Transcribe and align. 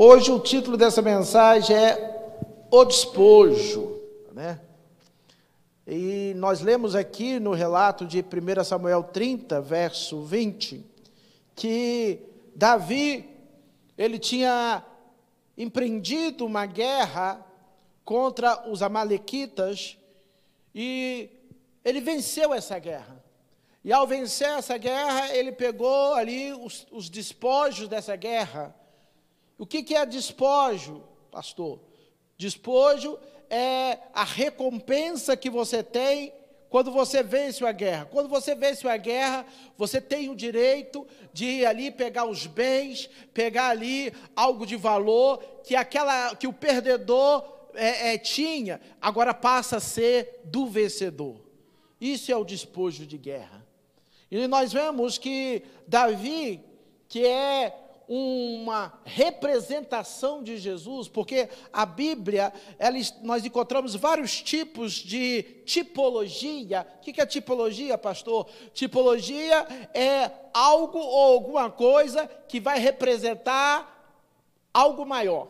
Hoje 0.00 0.30
o 0.30 0.38
título 0.38 0.76
dessa 0.76 1.02
mensagem 1.02 1.74
é 1.74 2.68
O 2.70 2.84
Despojo, 2.84 4.00
né? 4.32 4.60
E 5.84 6.34
nós 6.36 6.60
lemos 6.60 6.94
aqui 6.94 7.40
no 7.40 7.52
relato 7.52 8.06
de 8.06 8.20
1 8.20 8.62
Samuel 8.62 9.02
30, 9.02 9.60
verso 9.60 10.22
20, 10.22 10.86
que 11.56 12.20
Davi, 12.54 13.28
ele 13.98 14.20
tinha 14.20 14.84
empreendido 15.56 16.46
uma 16.46 16.64
guerra 16.64 17.44
contra 18.04 18.70
os 18.70 18.84
amalequitas 18.84 19.98
e 20.72 21.28
ele 21.84 22.00
venceu 22.00 22.54
essa 22.54 22.78
guerra. 22.78 23.20
E 23.82 23.92
ao 23.92 24.06
vencer 24.06 24.50
essa 24.50 24.78
guerra, 24.78 25.34
ele 25.34 25.50
pegou 25.50 26.14
ali 26.14 26.52
os, 26.52 26.86
os 26.92 27.10
despojos 27.10 27.88
dessa 27.88 28.14
guerra 28.14 28.72
o 29.58 29.66
que, 29.66 29.82
que 29.82 29.94
é 29.96 30.06
despojo, 30.06 31.02
pastor? 31.30 31.80
Despojo 32.36 33.18
é 33.50 33.98
a 34.14 34.22
recompensa 34.22 35.36
que 35.36 35.50
você 35.50 35.82
tem 35.82 36.32
quando 36.68 36.92
você 36.92 37.22
vence 37.22 37.64
a 37.64 37.72
guerra. 37.72 38.04
Quando 38.04 38.28
você 38.28 38.54
vence 38.54 38.86
a 38.86 38.96
guerra, 38.96 39.44
você 39.76 40.00
tem 40.00 40.28
o 40.28 40.36
direito 40.36 41.06
de 41.32 41.46
ir 41.46 41.66
ali 41.66 41.90
pegar 41.90 42.26
os 42.26 42.46
bens, 42.46 43.10
pegar 43.34 43.70
ali 43.70 44.12
algo 44.36 44.64
de 44.64 44.76
valor 44.76 45.38
que 45.64 45.74
aquela 45.74 46.36
que 46.36 46.46
o 46.46 46.52
perdedor 46.52 47.44
é, 47.74 48.14
é, 48.14 48.18
tinha, 48.18 48.80
agora 49.00 49.34
passa 49.34 49.78
a 49.78 49.80
ser 49.80 50.40
do 50.44 50.66
vencedor. 50.66 51.36
Isso 52.00 52.30
é 52.30 52.36
o 52.36 52.44
despojo 52.44 53.06
de 53.06 53.18
guerra. 53.18 53.66
E 54.30 54.46
nós 54.46 54.72
vemos 54.72 55.16
que 55.16 55.62
Davi, 55.86 56.62
que 57.08 57.26
é 57.26 57.74
uma 58.08 58.92
representação 59.04 60.42
de 60.42 60.56
Jesus, 60.56 61.08
porque 61.08 61.48
a 61.70 61.84
Bíblia, 61.84 62.52
ela, 62.78 62.96
nós 63.22 63.44
encontramos 63.44 63.94
vários 63.94 64.40
tipos 64.40 64.94
de 64.94 65.42
tipologia. 65.66 66.86
O 66.96 67.00
que 67.00 67.20
é 67.20 67.26
tipologia, 67.26 67.98
pastor? 67.98 68.48
Tipologia 68.72 69.66
é 69.92 70.30
algo 70.54 70.98
ou 70.98 71.34
alguma 71.34 71.70
coisa 71.70 72.26
que 72.48 72.58
vai 72.58 72.78
representar 72.78 73.94
algo 74.72 75.04
maior. 75.04 75.48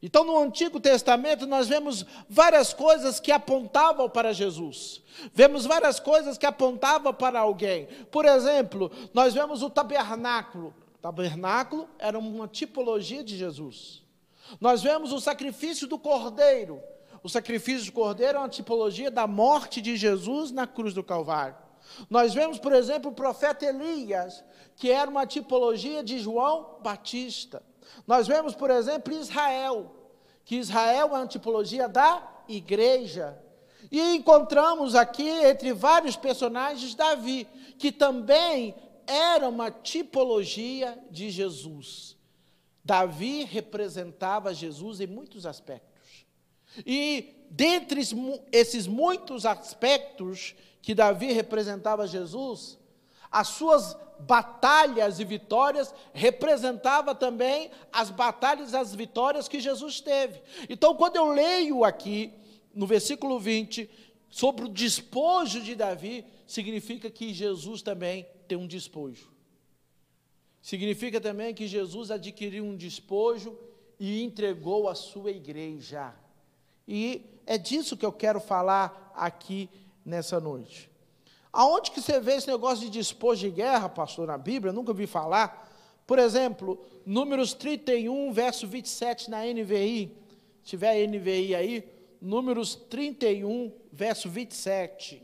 Então, 0.00 0.24
no 0.24 0.36
Antigo 0.38 0.80
Testamento, 0.80 1.46
nós 1.46 1.68
vemos 1.68 2.04
várias 2.28 2.72
coisas 2.72 3.20
que 3.20 3.30
apontavam 3.30 4.10
para 4.10 4.32
Jesus. 4.32 5.00
Vemos 5.32 5.64
várias 5.64 6.00
coisas 6.00 6.36
que 6.36 6.46
apontavam 6.46 7.14
para 7.14 7.38
alguém. 7.38 7.86
Por 8.10 8.24
exemplo, 8.24 8.90
nós 9.14 9.32
vemos 9.32 9.62
o 9.62 9.70
tabernáculo 9.70 10.74
tabernáculo 11.02 11.88
era 11.98 12.16
uma 12.16 12.46
tipologia 12.46 13.24
de 13.24 13.36
Jesus. 13.36 14.04
Nós 14.60 14.82
vemos 14.82 15.12
o 15.12 15.20
sacrifício 15.20 15.88
do 15.88 15.98
cordeiro. 15.98 16.80
O 17.24 17.28
sacrifício 17.28 17.86
do 17.86 17.92
cordeiro 17.92 18.38
é 18.38 18.40
uma 18.40 18.48
tipologia 18.48 19.10
da 19.10 19.26
morte 19.26 19.80
de 19.80 19.96
Jesus 19.96 20.52
na 20.52 20.64
cruz 20.64 20.94
do 20.94 21.02
Calvário. 21.02 21.56
Nós 22.08 22.32
vemos, 22.32 22.58
por 22.58 22.72
exemplo, 22.72 23.10
o 23.10 23.14
profeta 23.14 23.66
Elias, 23.66 24.44
que 24.76 24.90
era 24.90 25.10
uma 25.10 25.26
tipologia 25.26 26.04
de 26.04 26.20
João 26.20 26.78
Batista. 26.80 27.62
Nós 28.06 28.28
vemos, 28.28 28.54
por 28.54 28.70
exemplo, 28.70 29.12
Israel, 29.12 29.92
que 30.44 30.56
Israel 30.56 31.08
é 31.12 31.18
uma 31.18 31.26
tipologia 31.26 31.88
da 31.88 32.22
igreja. 32.48 33.36
E 33.90 34.14
encontramos 34.14 34.94
aqui, 34.94 35.28
entre 35.28 35.72
vários 35.72 36.16
personagens, 36.16 36.94
Davi, 36.94 37.46
que 37.76 37.90
também 37.90 38.74
era 39.06 39.48
uma 39.48 39.70
tipologia 39.70 40.98
de 41.10 41.30
Jesus. 41.30 42.16
Davi 42.84 43.44
representava 43.44 44.52
Jesus 44.52 45.00
em 45.00 45.06
muitos 45.06 45.46
aspectos. 45.46 46.26
E 46.86 47.34
dentre 47.50 48.00
esses 48.50 48.86
muitos 48.86 49.46
aspectos 49.46 50.54
que 50.80 50.94
Davi 50.94 51.32
representava 51.32 52.06
Jesus, 52.06 52.78
as 53.30 53.48
suas 53.48 53.96
batalhas 54.20 55.20
e 55.20 55.24
vitórias 55.24 55.94
representava 56.12 57.14
também 57.14 57.70
as 57.92 58.10
batalhas 58.10 58.72
e 58.72 58.76
as 58.76 58.94
vitórias 58.94 59.48
que 59.48 59.60
Jesus 59.60 60.00
teve. 60.00 60.40
Então, 60.68 60.94
quando 60.94 61.16
eu 61.16 61.32
leio 61.32 61.84
aqui 61.84 62.32
no 62.74 62.86
versículo 62.86 63.38
20 63.38 63.88
sobre 64.28 64.64
o 64.64 64.68
despojo 64.68 65.60
de 65.60 65.74
Davi, 65.74 66.24
significa 66.46 67.10
que 67.10 67.34
Jesus 67.34 67.82
também 67.82 68.26
tem 68.52 68.58
um 68.58 68.66
despojo. 68.66 69.30
Significa 70.60 71.18
também 71.18 71.54
que 71.54 71.66
Jesus 71.66 72.10
adquiriu 72.10 72.64
um 72.64 72.76
despojo 72.76 73.58
e 73.98 74.22
entregou 74.22 74.90
a 74.90 74.94
sua 74.94 75.30
igreja. 75.30 76.14
E 76.86 77.24
é 77.46 77.56
disso 77.56 77.96
que 77.96 78.04
eu 78.04 78.12
quero 78.12 78.40
falar 78.40 79.10
aqui 79.16 79.70
nessa 80.04 80.38
noite. 80.38 80.90
Aonde 81.50 81.92
que 81.92 82.02
você 82.02 82.20
vê 82.20 82.34
esse 82.34 82.46
negócio 82.46 82.84
de 82.84 82.90
despojo 82.90 83.40
de 83.40 83.50
guerra, 83.50 83.88
pastor, 83.88 84.26
na 84.26 84.36
Bíblia? 84.36 84.68
Eu 84.68 84.74
nunca 84.74 84.90
ouvi 84.90 85.06
falar. 85.06 85.70
Por 86.06 86.18
exemplo, 86.18 86.78
Números 87.06 87.54
31, 87.54 88.32
verso 88.32 88.66
27 88.66 89.30
na 89.30 89.46
NVI. 89.46 90.14
Se 90.62 90.70
tiver 90.70 91.06
NVI 91.06 91.54
aí, 91.54 91.88
Números 92.20 92.74
31, 92.74 93.72
verso 93.90 94.28
27. 94.28 95.22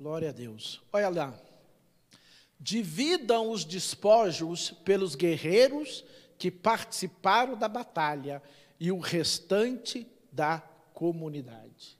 Glória 0.00 0.30
a 0.30 0.32
Deus. 0.32 0.80
Olha 0.90 1.10
lá. 1.10 1.38
Dividam 2.58 3.50
os 3.50 3.66
despojos 3.66 4.70
pelos 4.70 5.14
guerreiros 5.14 6.02
que 6.38 6.50
participaram 6.50 7.54
da 7.54 7.68
batalha 7.68 8.42
e 8.78 8.90
o 8.90 8.98
restante 8.98 10.06
da 10.32 10.60
comunidade. 10.94 11.99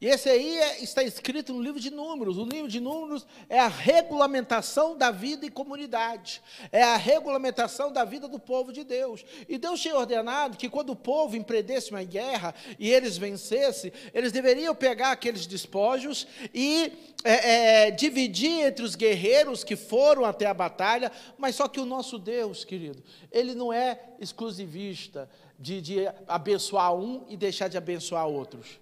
E 0.00 0.06
esse 0.06 0.28
aí 0.28 0.58
é, 0.58 0.80
está 0.80 1.02
escrito 1.02 1.52
no 1.52 1.60
livro 1.60 1.80
de 1.80 1.90
Números. 1.90 2.38
O 2.38 2.44
livro 2.44 2.68
de 2.68 2.78
Números 2.78 3.26
é 3.48 3.58
a 3.58 3.66
regulamentação 3.66 4.96
da 4.96 5.10
vida 5.10 5.44
em 5.44 5.50
comunidade, 5.50 6.40
é 6.70 6.84
a 6.84 6.96
regulamentação 6.96 7.90
da 7.90 8.04
vida 8.04 8.28
do 8.28 8.38
povo 8.38 8.72
de 8.72 8.84
Deus. 8.84 9.24
E 9.48 9.58
Deus 9.58 9.80
tinha 9.80 9.96
ordenado 9.96 10.56
que 10.56 10.68
quando 10.68 10.90
o 10.90 10.96
povo 10.96 11.34
empreendesse 11.34 11.90
uma 11.90 12.04
guerra 12.04 12.54
e 12.78 12.88
eles 12.88 13.18
vencessem, 13.18 13.92
eles 14.14 14.30
deveriam 14.30 14.72
pegar 14.72 15.10
aqueles 15.10 15.46
despojos 15.46 16.28
e 16.54 16.92
é, 17.24 17.86
é, 17.86 17.90
dividir 17.90 18.66
entre 18.66 18.84
os 18.84 18.94
guerreiros 18.94 19.64
que 19.64 19.74
foram 19.74 20.24
até 20.24 20.46
a 20.46 20.54
batalha. 20.54 21.10
Mas 21.36 21.56
só 21.56 21.66
que 21.66 21.80
o 21.80 21.84
nosso 21.84 22.20
Deus, 22.20 22.64
querido, 22.64 23.02
ele 23.32 23.52
não 23.52 23.72
é 23.72 23.98
exclusivista 24.20 25.28
de, 25.58 25.80
de 25.80 25.96
abençoar 26.28 26.94
um 26.94 27.24
e 27.28 27.36
deixar 27.36 27.66
de 27.66 27.76
abençoar 27.76 28.28
outros. 28.28 28.78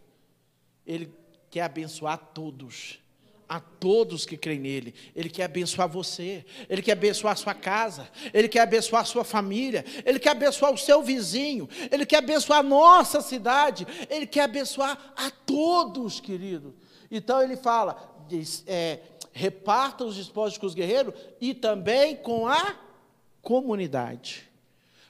Ele 0.87 1.13
quer 1.51 1.63
abençoar 1.63 2.19
todos, 2.33 2.99
a 3.49 3.61
todos 3.61 4.27
que 4.27 4.37
creem 4.37 4.61
nele. 4.61 4.95
Ele 5.15 5.29
quer 5.29 5.45
abençoar 5.45 5.89
você, 5.89 6.45
ele 6.69 6.83
quer 6.83 6.93
abençoar 6.93 7.33
a 7.33 7.37
sua 7.37 7.55
casa, 7.55 8.09
ele 8.33 8.49
quer 8.49 8.61
abençoar 8.61 9.03
a 9.03 9.07
sua 9.07 9.25
família, 9.25 9.85
ele 10.05 10.19
quer 10.19 10.31
abençoar 10.31 10.73
o 10.73 10.79
seu 10.79 11.03
vizinho, 11.03 11.69
ele 11.91 12.05
quer 12.05 12.19
abençoar 12.19 12.61
a 12.61 12.63
nossa 12.63 13.21
cidade, 13.21 13.87
ele 14.11 14.27
quer 14.27 14.43
abençoar 14.43 15.13
a 15.17 15.31
todos, 15.31 16.21
querido. 16.21 16.75
Então 17.11 17.43
ele 17.43 17.57
fala: 17.57 18.17
é, 18.67 19.01
reparta 19.33 20.05
os 20.05 20.17
despojos 20.17 20.59
com 20.59 20.67
os 20.67 20.75
guerreiros 20.75 21.15
e 21.41 21.55
também 21.55 22.17
com 22.17 22.47
a 22.47 22.75
comunidade. 23.43 24.49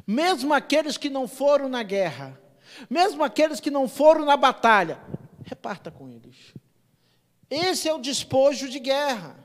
Mesmo 0.06 0.52
aqueles 0.52 0.96
que 0.96 1.08
não 1.08 1.26
foram 1.26 1.68
na 1.68 1.82
guerra, 1.82 2.40
mesmo 2.90 3.24
aqueles 3.24 3.60
que 3.60 3.70
não 3.70 3.88
foram 3.88 4.24
na 4.24 4.36
batalha, 4.36 5.00
reparta 5.46 5.90
com 5.90 6.08
eles. 6.08 6.52
Esse 7.48 7.88
é 7.88 7.94
o 7.94 7.98
despojo 7.98 8.68
de 8.68 8.80
guerra. 8.80 9.42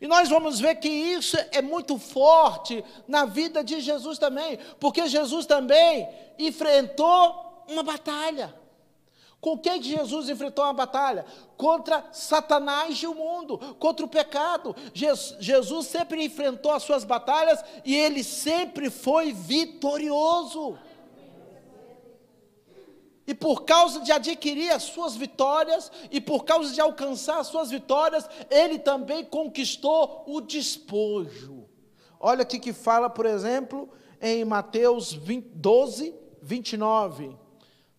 E 0.00 0.06
nós 0.06 0.28
vamos 0.28 0.60
ver 0.60 0.76
que 0.76 0.88
isso 0.88 1.36
é 1.52 1.62
muito 1.62 1.98
forte 1.98 2.84
na 3.06 3.24
vida 3.24 3.62
de 3.62 3.80
Jesus 3.80 4.18
também, 4.18 4.58
porque 4.78 5.06
Jesus 5.06 5.46
também 5.46 6.08
enfrentou 6.38 7.64
uma 7.68 7.82
batalha. 7.82 8.54
Com 9.40 9.58
quem 9.58 9.82
Jesus 9.82 10.28
enfrentou 10.28 10.64
uma 10.64 10.72
batalha? 10.72 11.26
Contra 11.56 12.04
Satanás 12.12 12.98
e 12.98 13.06
o 13.08 13.14
mundo, 13.14 13.58
contra 13.78 14.06
o 14.06 14.08
pecado. 14.08 14.74
Jesus 14.94 15.86
sempre 15.88 16.24
enfrentou 16.24 16.72
as 16.72 16.84
suas 16.84 17.02
batalhas 17.02 17.62
e 17.84 17.94
ele 17.94 18.22
sempre 18.22 18.88
foi 18.88 19.32
vitorioso. 19.32 20.78
E 23.32 23.34
por 23.34 23.64
causa 23.64 24.00
de 24.00 24.12
adquirir 24.12 24.70
as 24.70 24.82
suas 24.82 25.16
vitórias, 25.16 25.90
e 26.10 26.20
por 26.20 26.44
causa 26.44 26.70
de 26.74 26.82
alcançar 26.82 27.38
as 27.38 27.46
suas 27.46 27.70
vitórias, 27.70 28.28
ele 28.50 28.78
também 28.78 29.24
conquistou 29.24 30.22
o 30.26 30.38
despojo. 30.38 31.66
Olha 32.20 32.42
aqui 32.42 32.58
que 32.58 32.74
fala, 32.74 33.08
por 33.08 33.24
exemplo, 33.24 33.88
em 34.20 34.44
Mateus 34.44 35.14
20, 35.14 35.48
12, 35.54 36.14
29. 36.42 37.34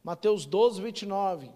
Mateus 0.03 0.45
12, 0.45 0.79
29. 0.83 1.49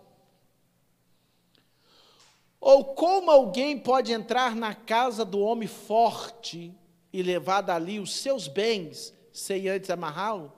Ou 2.59 2.83
como 2.83 3.29
alguém 3.29 3.77
pode 3.77 4.11
entrar 4.11 4.55
na 4.55 4.73
casa 4.73 5.23
do 5.23 5.39
homem 5.39 5.67
forte 5.67 6.75
e 7.13 7.21
levar 7.21 7.61
dali 7.61 7.99
os 7.99 8.15
seus 8.15 8.47
bens, 8.47 9.13
sem 9.31 9.69
antes 9.69 9.91
amarrá-lo? 9.91 10.51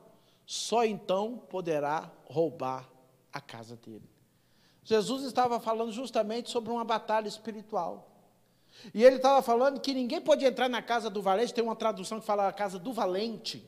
Só 0.46 0.86
então 0.86 1.38
poderá 1.50 2.10
roubar 2.24 2.89
a 3.32 3.42
casa 3.42 3.76
dele. 3.76 4.10
Jesus 4.84 5.24
estava 5.24 5.60
falando 5.60 5.92
justamente 5.92 6.50
sobre 6.50 6.72
uma 6.72 6.84
batalha 6.84 7.28
espiritual. 7.28 8.10
E 8.94 9.04
ele 9.04 9.18
estava 9.18 9.42
falando 9.42 9.80
que 9.80 9.94
ninguém 9.94 10.22
pode 10.22 10.46
entrar 10.46 10.70
na 10.70 10.82
casa 10.82 11.10
do 11.10 11.22
valente, 11.22 11.54
tem 11.54 11.64
uma 11.64 11.76
tradução 11.76 12.20
que 12.20 12.26
fala 12.26 12.48
a 12.48 12.54
casa 12.54 12.80
do 12.80 12.94
valente, 12.94 13.64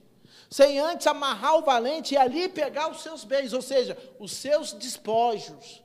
sem 0.49 0.79
antes 0.79 1.05
amarrar 1.07 1.57
o 1.57 1.61
valente 1.61 2.13
e 2.13 2.17
ali 2.17 2.47
pegar 2.47 2.89
os 2.89 3.01
seus 3.01 3.23
bens, 3.23 3.53
ou 3.53 3.61
seja, 3.61 3.97
os 4.19 4.31
seus 4.31 4.73
despojos. 4.73 5.83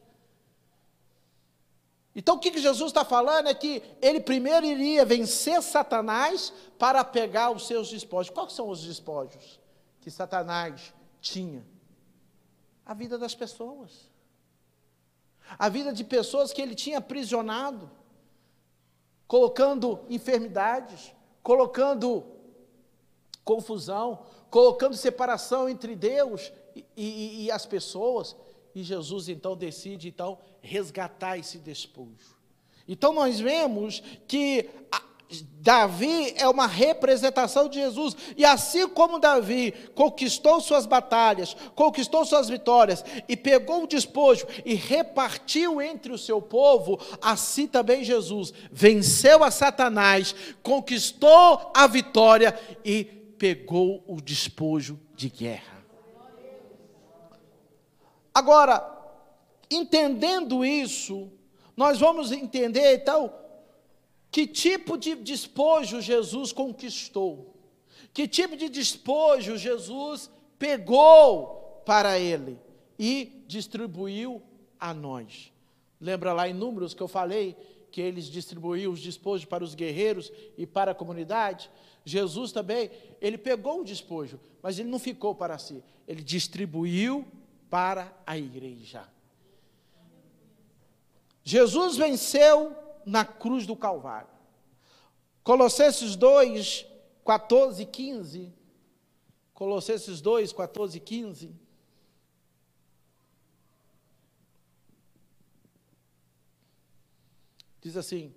Então 2.15 2.37
o 2.37 2.39
que, 2.39 2.51
que 2.51 2.59
Jesus 2.59 2.91
está 2.91 3.05
falando 3.05 3.49
é 3.49 3.55
que 3.55 3.83
ele 4.01 4.21
primeiro 4.21 4.65
iria 4.65 5.05
vencer 5.05 5.61
Satanás 5.61 6.53
para 6.79 7.05
pegar 7.05 7.51
os 7.51 7.67
seus 7.67 7.91
despojos. 7.91 8.31
Quais 8.31 8.55
são 8.55 8.71
os 8.71 8.83
despojos 8.83 9.61
que 10.01 10.11
Satanás 10.11 10.95
tinha? 11.21 11.63
A 12.87 12.95
vida 12.95 13.19
das 13.19 13.35
pessoas. 13.35 14.09
A 15.59 15.69
vida 15.69 15.93
de 15.93 16.05
pessoas 16.05 16.53
que 16.53 16.63
ele 16.63 16.75
tinha 16.75 16.99
aprisionado, 16.99 17.91
colocando 19.27 20.01
enfermidades, 20.09 21.13
colocando 21.43 22.25
confusão, 23.45 24.25
colocando 24.51 24.97
separação 24.97 25.69
entre 25.69 25.95
Deus 25.95 26.53
e, 26.75 26.85
e, 26.97 27.45
e 27.45 27.51
as 27.51 27.67
pessoas. 27.67 28.35
E 28.75 28.83
Jesus 28.83 29.29
então 29.29 29.57
decide 29.57 30.09
então 30.09 30.39
resgatar 30.61 31.39
esse 31.39 31.59
despojo. 31.59 32.37
Então 32.87 33.13
nós 33.13 33.41
vemos 33.41 34.01
que 34.29 34.69
a, 34.93 35.03
Davi 35.67 36.33
é 36.37 36.49
uma 36.49 36.69
representação 36.69 37.69
de 37.69 37.81
Jesus, 37.81 38.17
e 38.37 38.45
assim 38.45 38.89
como 38.89 39.19
Davi 39.19 39.73
conquistou 39.95 40.61
suas 40.61 40.87
batalhas, 40.87 41.57
conquistou 41.75 42.25
suas 42.25 42.49
vitórias, 42.49 43.05
e 43.29 43.37
pegou 43.37 43.83
o 43.83 43.87
despojo 43.89 44.47
e 44.65 44.75
repartiu 44.75 45.83
entre 45.83 46.13
o 46.13 46.19
seu 46.19 46.41
povo, 46.41 47.01
assim 47.21 47.67
também 47.67 48.05
Jesus 48.05 48.53
venceu 48.71 49.43
a 49.43 49.51
Satanás, 49.51 50.35
conquistou 50.63 51.73
a 51.75 51.87
vitória 51.89 52.57
e 52.85 53.05
pegou 53.37 54.05
o 54.07 54.21
despojo 54.21 55.01
de 55.17 55.29
guerra. 55.29 55.85
Agora, 58.33 58.87
entendendo 59.69 60.65
isso, 60.65 61.29
nós 61.77 61.99
vamos 61.99 62.31
entender 62.31 62.95
então 62.95 63.33
que 64.31 64.47
tipo 64.47 64.97
de 64.97 65.15
despojo 65.15 66.01
Jesus 66.01 66.53
conquistou, 66.53 67.55
que 68.13 68.29
tipo 68.29 68.57
de 68.57 68.69
despojo 68.69 69.57
Jesus 69.57 70.31
pegou 70.59 71.83
para 71.85 72.19
ele 72.19 72.59
e 72.99 73.45
distribuiu 73.47 74.43
a 74.79 74.93
nós. 74.93 75.53
Lembra 76.01 76.33
lá 76.33 76.49
em 76.49 76.55
Números 76.55 76.93
que 76.93 77.03
eu 77.03 77.09
falei 77.09 77.57
que 77.91 78.01
eles 78.01 78.27
distribuíam 78.27 78.93
os 78.93 79.01
despojos 79.01 79.47
para 79.47 79.65
os 79.65 79.75
guerreiros 79.75 80.31
e 80.59 80.67
para 80.67 80.91
a 80.91 80.95
comunidade? 80.95 81.71
Jesus 82.05 82.53
também, 82.53 82.91
ele 83.21 83.39
pegou 83.39 83.81
o 83.81 83.85
despojo, 83.85 84.39
mas 84.63 84.79
ele 84.79 84.89
não 84.89 84.99
ficou 84.99 85.35
para 85.35 85.59
si, 85.59 85.83
ele 86.07 86.23
distribuiu 86.23 87.27
para 87.71 88.13
a 88.27 88.37
igreja. 88.37 89.09
Jesus 91.43 91.97
venceu 91.97 92.77
na 93.07 93.25
cruz 93.25 93.65
do 93.65 93.75
Calvário. 93.75 94.29
Colossenses 95.43 96.17
2, 96.17 96.85
14 97.25 97.83
e 97.83 97.87
15. 97.87 98.53
Colossenses 99.55 100.21
2, 100.21 100.53
14 100.53 100.99
e 100.99 101.01
15. 101.01 101.55
Diz 107.81 107.97
assim: 107.97 108.35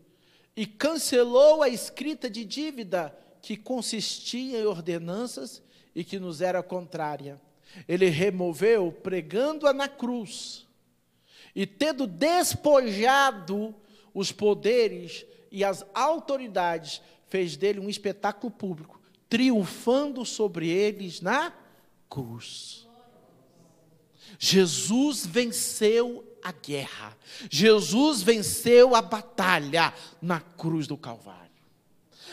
E 0.56 0.66
cancelou 0.66 1.64
a 1.64 1.68
escrita 1.68 2.30
de 2.30 2.46
dívida 2.46 3.18
que 3.42 3.58
consistia 3.58 4.62
em 4.62 4.66
ordenanças 4.66 5.62
e 5.96 6.04
que 6.04 6.20
nos 6.20 6.40
era 6.40 6.62
contrária 6.62 7.42
ele 7.88 8.08
removeu 8.08 8.92
pregando-a 8.92 9.74
na 9.74 9.88
cruz. 9.88 10.68
E 11.56 11.66
tendo 11.66 12.06
despojado 12.08 13.76
os 14.20 14.32
poderes 14.32 15.26
e 15.52 15.64
as 15.64 15.86
autoridades, 15.94 17.02
fez 17.28 17.56
dele 17.56 17.80
um 17.80 17.90
espetáculo 17.90 18.52
público, 18.52 19.00
triunfando 19.30 20.26
sobre 20.26 20.68
eles 20.68 21.22
na 21.22 21.54
cruz. 22.10 22.88
Jesus 24.38 25.26
venceu 25.26 26.26
a 26.44 26.52
guerra. 26.52 27.18
Jesus 27.50 28.22
venceu 28.22 28.96
a 28.96 29.02
batalha 29.02 29.94
na 30.22 30.40
cruz 30.40 30.88
do 30.88 30.98
Calvário. 30.98 31.40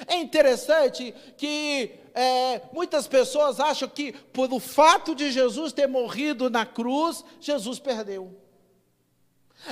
É 0.06 0.16
interessante 0.16 1.14
que 1.36 1.90
é, 2.14 2.62
muitas 2.72 3.08
pessoas 3.08 3.60
acham 3.60 3.88
que, 3.88 4.12
por 4.12 4.52
o 4.52 4.60
fato 4.60 5.14
de 5.14 5.30
Jesus 5.30 5.72
ter 5.72 5.86
morrido 5.86 6.50
na 6.50 6.66
cruz, 6.66 7.24
Jesus 7.40 7.78
perdeu. 7.78 8.45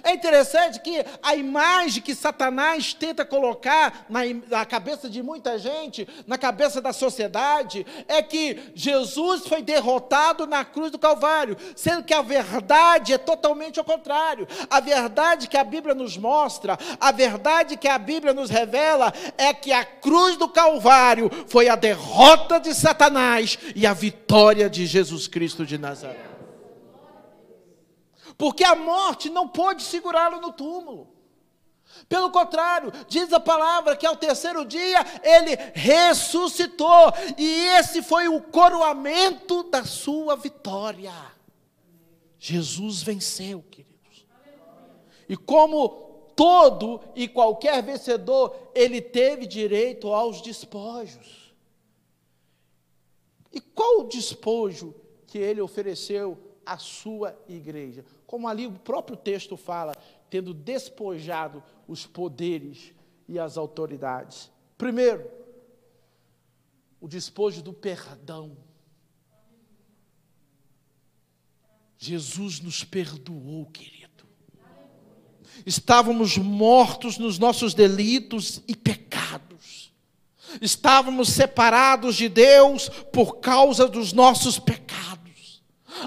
É 0.03 0.13
interessante 0.13 0.81
que 0.81 1.05
a 1.23 1.35
imagem 1.35 2.03
que 2.03 2.15
Satanás 2.15 2.95
tenta 2.95 3.25
colocar 3.25 4.07
na, 4.09 4.21
na, 4.51 4.65
cabeça 4.65 5.09
de 5.09 5.23
muita 5.23 5.59
gente, 5.59 6.09
na 6.27 6.37
cabeça 6.37 6.81
da 6.81 6.93
sociedade, 6.93 7.87
é 8.09 8.23
que 8.23 8.73
Jesus 8.75 9.47
foi 9.47 9.63
derrotado 9.63 10.47
na 10.47 10.65
cruz 10.65 10.91
do 10.91 10.99
Calvário, 10.99 11.57
sendo 11.77 12.03
que 12.03 12.15
a 12.15 12.23
verdade 12.23 13.13
é 13.13 13.19
totalmente 13.19 13.79
ao 13.79 13.85
contrário. 13.85 14.49
A 14.69 14.81
verdade 14.81 15.49
que 15.49 15.57
a 15.57 15.65
Bíblia 15.65 15.95
nos 15.95 16.17
mostra, 16.17 16.79
a 16.99 17.13
verdade 17.13 17.77
que 17.77 17.89
a 17.89 17.99
Bíblia 17.99 18.35
nos 18.35 18.51
revela, 18.51 19.13
é 19.39 19.53
que 19.53 19.73
a 19.73 19.85
cruz 19.85 20.37
do 20.37 20.49
Calvário 20.49 21.31
foi 21.47 21.69
a 21.69 21.77
derrota 21.77 22.59
de 22.59 22.75
Satanás 22.75 23.59
e 23.75 23.87
a 23.87 23.93
vitória 23.93 24.69
de 24.69 24.87
Jesus 24.87 25.29
Cristo 25.29 25.65
de 25.65 25.79
Nazaré 25.79 26.34
porque 28.37 28.65
a 28.65 28.75
morte 28.75 29.31
não 29.31 29.49
pôde 29.49 29.83
segurá-lo 29.83 30.41
no 30.41 30.53
túmulo. 30.53 31.15
Pelo 32.09 32.31
contrário, 32.31 32.93
diz 33.09 33.33
a 33.33 33.39
palavra 33.39 33.97
que 33.97 34.07
ao 34.07 34.17
terceiro 34.17 34.65
dia 34.65 34.99
ele 35.23 35.55
ressuscitou, 35.75 37.13
e 37.39 37.67
esse 37.79 38.03
foi 38.03 38.29
o 38.29 38.41
coroamento 38.41 39.63
da 39.65 39.85
sua 39.85 40.37
vitória. 40.37 41.13
Jesus 42.39 43.03
venceu, 43.03 43.63
queridos. 43.71 44.27
E 45.29 45.37
como 45.37 45.89
todo 46.37 47.01
e 47.15 47.29
qualquer 47.29 47.83
vencedor, 47.83 48.55
ele 48.75 49.01
teve 49.01 49.47
direito 49.47 50.13
aos 50.13 50.43
despojos. 50.43 51.55
E 53.53 53.61
qual 53.61 54.01
o 54.01 54.09
despojo 54.09 54.95
que 55.27 55.39
ele 55.39 55.61
ofereceu 55.61 56.37
à 56.67 56.79
sua 56.79 57.39
igreja? 57.49 58.05
como 58.35 58.49
ali 58.49 58.67
o 58.67 58.73
próprio 58.73 59.17
texto 59.17 59.57
fala, 59.57 59.97
tendo 60.29 60.53
despojado 60.53 61.63
os 61.87 62.05
poderes 62.05 62.93
e 63.29 63.39
as 63.39 63.57
autoridades. 63.57 64.51
Primeiro, 64.77 65.31
o 67.01 67.07
despojo 67.07 67.63
do 67.63 67.73
perdão. 67.73 68.57
Jesus 71.97 72.59
nos 72.59 72.83
perdoou, 72.83 73.67
querido. 73.67 74.27
Estávamos 75.65 76.37
mortos 76.37 77.17
nos 77.19 77.39
nossos 77.39 77.73
delitos 77.73 78.63
e 78.67 78.75
pecados. 78.75 79.93
Estávamos 80.61 81.29
separados 81.29 82.17
de 82.17 82.29
Deus 82.29 82.89
por 83.13 83.37
causa 83.37 83.87
dos 83.87 84.13
nossos 84.13 84.59
pecados. 84.59 84.84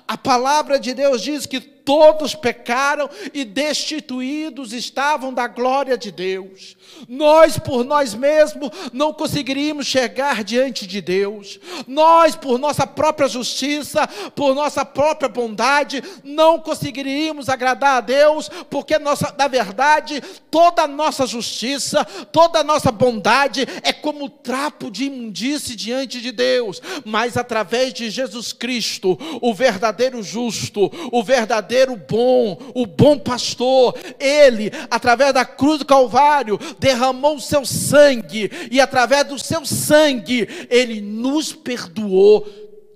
A 0.08 0.17
palavra 0.17 0.79
de 0.79 0.94
Deus 0.94 1.22
diz 1.22 1.46
que 1.46 1.76
todos 1.88 2.36
pecaram 2.36 3.10
e 3.34 3.46
destituídos 3.46 4.74
estavam 4.74 5.34
da 5.34 5.48
glória 5.48 5.98
de 5.98 6.12
Deus. 6.12 6.75
Nós, 7.08 7.58
por 7.58 7.86
nós 7.86 8.13
mesmos, 8.13 8.70
não 8.91 9.13
conseguiríamos 9.13 9.88
chegar 9.88 10.44
diante 10.44 10.86
de 10.86 11.00
Deus. 11.00 11.58
Nós, 11.88 12.36
por 12.36 12.60
nossa 12.60 12.86
própria 12.86 13.29
justiça, 13.29 14.06
por 14.36 14.53
nossa 14.53 14.84
própria 14.84 15.29
bondade, 15.29 16.03
não 16.25 16.60
conseguiríamos 16.60 17.48
agradar 17.48 17.98
a 17.98 18.01
Deus, 18.01 18.50
porque, 18.70 19.00
nossa, 19.00 19.34
na 19.38 19.48
verdade, 19.48 20.22
toda 20.51 20.82
a 20.82 20.88
nossa 20.88 21.25
justiça, 21.25 22.03
toda 22.34 22.60
a 22.60 22.65
nossa 22.65 22.91
bondade 22.91 23.65
é 23.82 23.94
como 23.94 24.29
trapo 24.29 24.91
de 24.91 25.06
imundície 25.06 25.74
diante 25.74 26.20
de 26.20 26.34
Deus. 26.34 26.82
Mas 27.06 27.38
através 27.38 27.94
de 27.94 28.10
Jesus 28.10 28.51
Cristo, 28.51 29.17
o 29.41 29.53
verdadeiro 29.53 30.22
justo, 30.22 30.91
o 31.13 31.24
verdadeiro 31.24 31.76
bom, 31.86 32.57
o 32.74 32.88
bom 32.88 33.19
pastor, 33.19 33.93
ele, 34.19 34.72
através 34.89 35.34
da 35.34 35.46
cruz 35.46 35.79
do 35.79 35.86
Calvário, 35.86 36.57
derramou 36.79 37.36
o 37.36 37.41
seu 37.41 37.65
sangue, 37.65 38.50
e 38.72 38.81
através 38.81 39.27
do 39.27 39.38
seu 39.38 39.65
sangue, 39.65 40.48
ele 40.69 41.01
nos 41.01 41.53
perdoou 41.53 42.41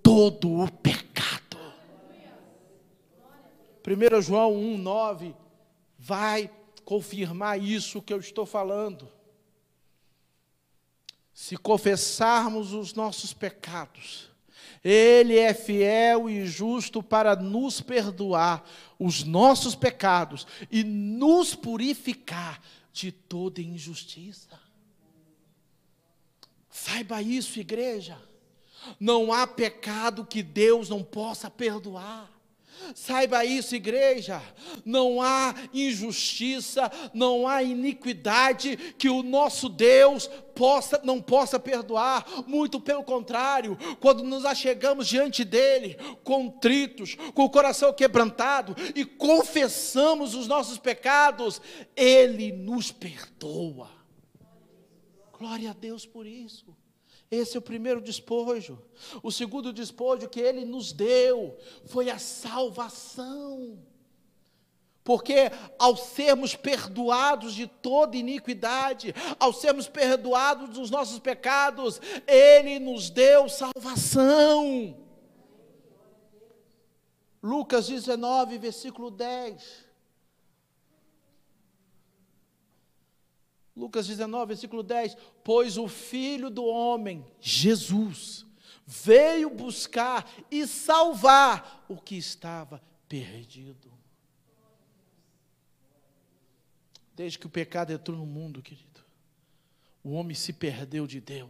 todo 0.01 0.61
o 0.61 0.71
pecado. 0.71 1.57
1 3.87 4.21
João 4.21 4.53
1,9 4.53 5.33
vai 5.97 6.49
confirmar 6.83 7.61
isso 7.61 8.01
que 8.01 8.13
eu 8.13 8.19
estou 8.19 8.45
falando. 8.45 9.07
Se 11.33 11.57
confessarmos 11.57 12.73
os 12.73 12.93
nossos 12.93 13.33
pecados, 13.33 14.30
ele 14.83 15.37
é 15.37 15.53
fiel 15.53 16.29
e 16.29 16.45
justo 16.45 17.03
para 17.03 17.35
nos 17.35 17.81
perdoar 17.81 18.63
os 18.97 19.23
nossos 19.23 19.75
pecados 19.75 20.47
e 20.71 20.83
nos 20.83 21.53
purificar 21.53 22.61
de 22.91 23.11
toda 23.11 23.61
injustiça. 23.61 24.59
Saiba 26.69 27.21
isso, 27.21 27.59
igreja. 27.59 28.17
Não 28.99 29.31
há 29.31 29.45
pecado 29.45 30.25
que 30.25 30.41
Deus 30.41 30.89
não 30.89 31.03
possa 31.03 31.49
perdoar. 31.49 32.29
Saiba 32.95 33.45
isso, 33.45 33.75
igreja. 33.75 34.41
Não 34.85 35.21
há 35.21 35.53
injustiça, 35.73 36.91
não 37.13 37.47
há 37.47 37.63
iniquidade 37.63 38.77
que 38.97 39.09
o 39.09 39.23
nosso 39.23 39.69
Deus 39.69 40.29
possa, 40.55 41.01
não 41.03 41.21
possa 41.21 41.59
perdoar. 41.59 42.25
Muito 42.47 42.79
pelo 42.79 43.03
contrário, 43.03 43.77
quando 43.99 44.23
nos 44.23 44.45
achegamos 44.45 45.07
diante 45.07 45.43
dele, 45.43 45.97
contritos, 46.23 47.15
com 47.33 47.43
o 47.43 47.49
coração 47.49 47.93
quebrantado 47.93 48.75
e 48.95 49.05
confessamos 49.05 50.35
os 50.35 50.47
nossos 50.47 50.77
pecados, 50.77 51.61
ele 51.95 52.51
nos 52.51 52.91
perdoa. 52.91 53.89
Glória 55.37 55.71
a 55.71 55.73
Deus 55.73 56.05
por 56.05 56.27
isso. 56.27 56.80
Esse 57.31 57.55
é 57.55 57.59
o 57.59 57.63
primeiro 57.63 58.01
despojo. 58.01 58.77
O 59.23 59.31
segundo 59.31 59.71
despojo 59.71 60.27
que 60.27 60.41
ele 60.41 60.65
nos 60.65 60.91
deu 60.91 61.57
foi 61.85 62.09
a 62.09 62.19
salvação. 62.19 63.79
Porque 65.01 65.49
ao 65.79 65.95
sermos 65.95 66.55
perdoados 66.55 67.53
de 67.53 67.67
toda 67.67 68.17
iniquidade, 68.17 69.15
ao 69.39 69.53
sermos 69.53 69.87
perdoados 69.87 70.69
dos 70.71 70.91
nossos 70.91 71.19
pecados, 71.19 72.01
ele 72.27 72.79
nos 72.79 73.09
deu 73.09 73.47
salvação. 73.47 74.97
Lucas 77.41 77.87
19, 77.87 78.57
versículo 78.57 79.09
10. 79.09 79.90
Lucas 83.81 84.05
19, 84.05 84.49
versículo 84.49 84.83
10: 84.83 85.17
Pois 85.43 85.75
o 85.75 85.87
Filho 85.87 86.51
do 86.51 86.63
Homem, 86.63 87.25
Jesus, 87.39 88.45
veio 88.85 89.49
buscar 89.49 90.31
e 90.51 90.67
salvar 90.67 91.83
o 91.89 91.97
que 91.97 92.15
estava 92.15 92.79
perdido. 93.09 93.91
Desde 97.15 97.39
que 97.39 97.47
o 97.47 97.49
pecado 97.49 97.91
entrou 97.91 98.15
no 98.15 98.25
mundo, 98.25 98.61
querido, 98.61 99.01
o 100.03 100.11
homem 100.11 100.35
se 100.35 100.53
perdeu 100.53 101.07
de 101.07 101.19
Deus. 101.19 101.49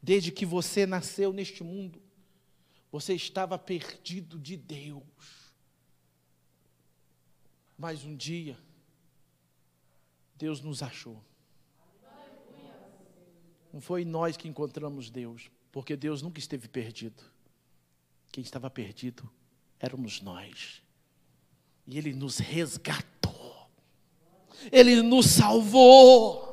Desde 0.00 0.30
que 0.30 0.46
você 0.46 0.86
nasceu 0.86 1.32
neste 1.32 1.64
mundo, 1.64 2.00
você 2.92 3.14
estava 3.14 3.58
perdido 3.58 4.38
de 4.38 4.56
Deus. 4.56 5.02
Mas 7.76 8.04
um 8.04 8.14
dia, 8.14 8.56
Deus 10.38 10.60
nos 10.60 10.82
achou. 10.82 11.20
Não 13.72 13.80
foi 13.80 14.04
nós 14.04 14.36
que 14.36 14.48
encontramos 14.48 15.10
Deus, 15.10 15.50
porque 15.72 15.96
Deus 15.96 16.22
nunca 16.22 16.38
esteve 16.38 16.68
perdido. 16.68 17.22
Quem 18.30 18.42
estava 18.42 18.70
perdido 18.70 19.28
éramos 19.80 20.20
nós. 20.20 20.82
E 21.86 21.98
Ele 21.98 22.12
nos 22.14 22.38
resgatou. 22.38 23.68
Ele 24.70 25.02
nos 25.02 25.26
salvou. 25.26 26.46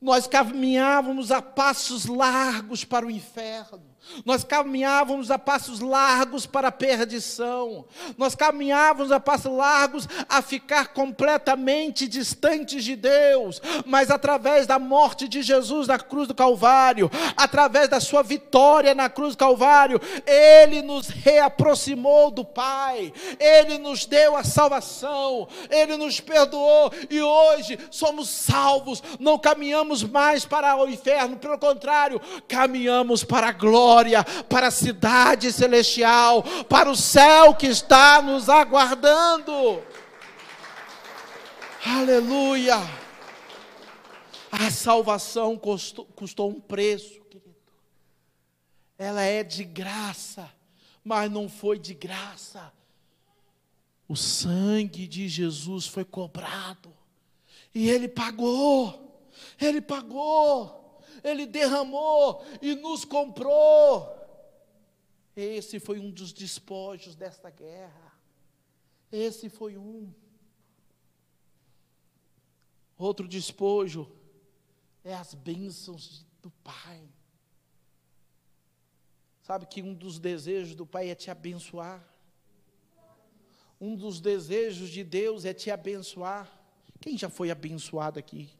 Nós 0.00 0.26
caminhávamos 0.26 1.30
a 1.30 1.40
passos 1.40 2.04
largos 2.04 2.84
para 2.84 3.06
o 3.06 3.10
inferno. 3.10 3.93
Nós 4.24 4.44
caminhávamos 4.44 5.30
a 5.30 5.38
passos 5.38 5.80
largos 5.80 6.46
para 6.46 6.68
a 6.68 6.72
perdição. 6.72 7.84
Nós 8.16 8.34
caminhávamos 8.34 9.10
a 9.10 9.18
passos 9.18 9.52
largos 9.52 10.08
a 10.28 10.40
ficar 10.40 10.88
completamente 10.88 12.06
distantes 12.06 12.84
de 12.84 12.96
Deus. 12.96 13.60
Mas 13.84 14.10
através 14.10 14.66
da 14.66 14.78
morte 14.78 15.26
de 15.26 15.42
Jesus 15.42 15.88
na 15.88 15.98
cruz 15.98 16.28
do 16.28 16.34
Calvário, 16.34 17.10
através 17.36 17.88
da 17.88 17.98
sua 17.98 18.22
vitória 18.22 18.94
na 18.94 19.08
cruz 19.08 19.34
do 19.34 19.38
Calvário, 19.38 20.00
Ele 20.26 20.82
nos 20.82 21.08
reaproximou 21.08 22.30
do 22.30 22.44
Pai. 22.44 23.12
Ele 23.38 23.78
nos 23.78 24.06
deu 24.06 24.36
a 24.36 24.44
salvação. 24.44 25.48
Ele 25.68 25.96
nos 25.96 26.20
perdoou. 26.20 26.92
E 27.10 27.20
hoje 27.20 27.78
somos 27.90 28.28
salvos. 28.28 29.02
Não 29.18 29.38
caminhamos 29.38 30.02
mais 30.04 30.44
para 30.44 30.76
o 30.76 30.88
inferno. 30.88 31.36
Pelo 31.36 31.58
contrário, 31.58 32.20
caminhamos 32.46 33.24
para 33.24 33.48
a 33.48 33.52
glória 33.52 33.93
glória, 33.94 34.24
para 34.48 34.68
a 34.68 34.72
cidade 34.72 35.52
celestial, 35.52 36.42
para 36.68 36.90
o 36.90 36.96
céu 36.96 37.54
que 37.54 37.66
está 37.66 38.20
nos 38.20 38.48
aguardando. 38.48 39.82
Aleluia! 41.86 42.76
A 44.50 44.70
salvação 44.70 45.56
custou, 45.56 46.06
custou 46.06 46.50
um 46.50 46.60
preço, 46.60 47.20
querido. 47.22 47.54
Ela 48.98 49.22
é 49.22 49.44
de 49.44 49.64
graça, 49.64 50.50
mas 51.04 51.30
não 51.30 51.48
foi 51.48 51.78
de 51.78 51.94
graça. 51.94 52.72
O 54.08 54.16
sangue 54.16 55.06
de 55.06 55.28
Jesus 55.28 55.86
foi 55.86 56.04
cobrado. 56.04 56.92
E 57.74 57.88
ele 57.88 58.08
pagou. 58.08 59.28
Ele 59.60 59.80
pagou. 59.80 60.83
Ele 61.24 61.46
derramou 61.46 62.44
e 62.60 62.74
nos 62.74 63.04
comprou. 63.06 64.14
Esse 65.34 65.80
foi 65.80 65.98
um 65.98 66.10
dos 66.10 66.32
despojos 66.32 67.16
desta 67.16 67.48
guerra. 67.48 68.12
Esse 69.10 69.48
foi 69.48 69.78
um. 69.78 70.12
Outro 72.98 73.26
despojo 73.26 74.08
é 75.02 75.14
as 75.14 75.32
bênçãos 75.32 76.26
do 76.42 76.50
Pai. 76.50 77.08
Sabe 79.42 79.66
que 79.66 79.82
um 79.82 79.94
dos 79.94 80.18
desejos 80.18 80.74
do 80.74 80.86
Pai 80.86 81.08
é 81.08 81.14
te 81.14 81.30
abençoar. 81.30 82.06
Um 83.80 83.96
dos 83.96 84.20
desejos 84.20 84.90
de 84.90 85.02
Deus 85.02 85.44
é 85.44 85.54
te 85.54 85.70
abençoar. 85.70 86.50
Quem 87.00 87.18
já 87.18 87.28
foi 87.28 87.50
abençoado 87.50 88.18
aqui? 88.18 88.50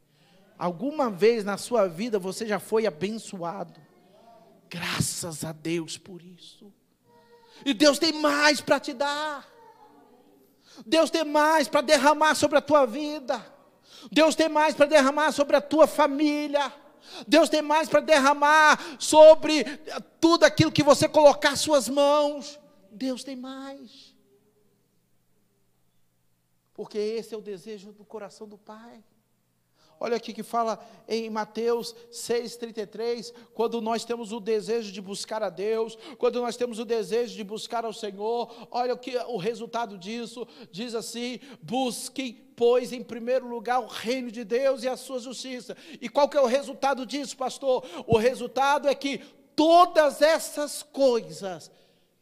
Alguma 0.59 1.11
vez 1.11 1.45
na 1.45 1.57
sua 1.57 1.87
vida 1.89 2.19
você 2.19 2.47
já 2.47 2.59
foi 2.59 2.87
abençoado. 2.87 3.81
Graças 4.69 5.45
a 5.45 5.53
Deus 5.53 5.99
por 5.99 6.23
isso. 6.23 6.73
E 7.65 7.75
Deus 7.75 7.99
tem 7.99 8.13
mais 8.13 8.61
para 8.61 8.81
te 8.81 8.93
dar. 8.93 9.49
Deus 10.85 11.11
tem 11.11 11.25
mais 11.25 11.69
para 11.69 11.81
derramar 11.81 12.35
sobre 12.35 12.59
a 12.59 12.63
tua 12.63 12.85
vida. 12.87 13.45
Deus 14.11 14.35
tem 14.35 14.49
mais 14.49 14.75
para 14.75 14.87
derramar 14.87 15.33
sobre 15.33 15.57
a 15.57 15.61
tua 15.61 15.87
família. 15.87 16.73
Deus 17.27 17.49
tem 17.49 17.63
mais 17.63 17.89
para 17.89 18.01
derramar 18.01 18.81
sobre 18.99 19.65
tudo 20.21 20.45
aquilo 20.45 20.73
que 20.73 20.83
você 20.83 21.09
colocar 21.09 21.57
suas 21.57 21.89
mãos. 21.89 22.59
Deus 22.91 23.23
tem 23.23 23.37
mais. 23.37 24.15
Porque 26.73 26.99
esse 26.99 27.35
é 27.35 27.39
o 27.39 27.43
desejo 27.43 27.93
do 27.93 28.05
coração 28.05 28.49
do 28.49 28.59
Pai. 28.59 29.03
Olha 30.01 30.17
aqui 30.17 30.33
que 30.33 30.43
fala 30.43 30.85
em 31.09 31.31
Mateus 31.31 31.95
6,33, 32.11 33.33
quando 33.55 33.81
nós 33.81 34.05
temos 34.05 34.33
o 34.33 34.41
desejo 34.41 34.93
de 34.93 35.01
buscar 35.01 35.43
a 35.43 35.49
Deus, 35.49 35.97
quando 36.19 36.41
nós 36.41 36.57
temos 36.57 36.79
o 36.79 36.85
desejo 36.85 37.35
de 37.35 37.45
buscar 37.45 37.85
ao 37.85 37.93
Senhor, 37.93 38.69
olha 38.71 38.95
o 38.95 38.99
que 38.99 39.17
o 39.17 39.37
resultado 39.37 39.97
disso, 39.97 40.47
diz 40.71 40.95
assim: 40.95 41.39
busquem, 41.63 42.35
pois, 42.57 42.93
em 42.93 43.03
primeiro 43.03 43.49
lugar 43.49 43.81
o 43.81 43.87
reino 43.87 44.31
de 44.31 44.45
Deus 44.45 44.83
e 44.83 44.89
a 44.89 44.97
sua 44.97 45.21
justiça. 45.21 45.77
E 46.01 46.09
qual 46.09 46.29
que 46.29 46.37
é 46.37 46.41
o 46.41 46.47
resultado 46.47 47.07
disso, 47.07 47.37
pastor? 47.37 47.85
O 48.07 48.19
resultado 48.19 48.89
é 48.89 48.95
que 48.95 49.19
todas 49.55 50.21
essas 50.21 50.83
coisas 50.83 51.71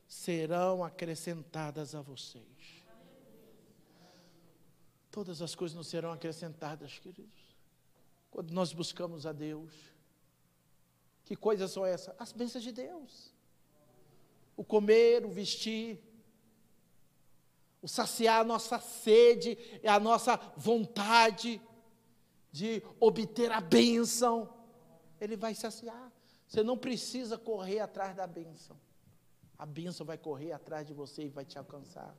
serão 0.06 0.84
acrescentadas 0.84 1.94
a 1.94 2.02
vocês. 2.02 2.44
Todas 5.10 5.42
as 5.42 5.54
coisas 5.54 5.74
não 5.74 5.82
serão 5.82 6.12
acrescentadas, 6.12 6.98
queridos 6.98 7.41
quando 8.32 8.50
nós 8.50 8.72
buscamos 8.72 9.26
a 9.26 9.32
Deus. 9.32 9.70
Que 11.24 11.36
coisas 11.36 11.70
são 11.70 11.86
essas? 11.86 12.12
As 12.18 12.32
bênçãos 12.32 12.64
de 12.64 12.72
Deus. 12.72 13.32
O 14.56 14.64
comer, 14.64 15.24
o 15.24 15.30
vestir, 15.30 16.02
o 17.80 17.86
saciar 17.86 18.40
a 18.40 18.44
nossa 18.44 18.80
sede 18.80 19.56
e 19.82 19.86
a 19.86 20.00
nossa 20.00 20.36
vontade 20.56 21.60
de 22.50 22.82
obter 22.98 23.52
a 23.52 23.60
bênção. 23.60 24.52
Ele 25.20 25.36
vai 25.36 25.54
saciar. 25.54 26.10
Você 26.48 26.62
não 26.62 26.76
precisa 26.76 27.38
correr 27.38 27.80
atrás 27.80 28.16
da 28.16 28.26
bênção. 28.26 28.80
A 29.58 29.66
bênção 29.66 30.04
vai 30.04 30.16
correr 30.18 30.52
atrás 30.52 30.86
de 30.86 30.94
você 30.94 31.24
e 31.24 31.28
vai 31.28 31.44
te 31.44 31.58
alcançar. 31.58 32.16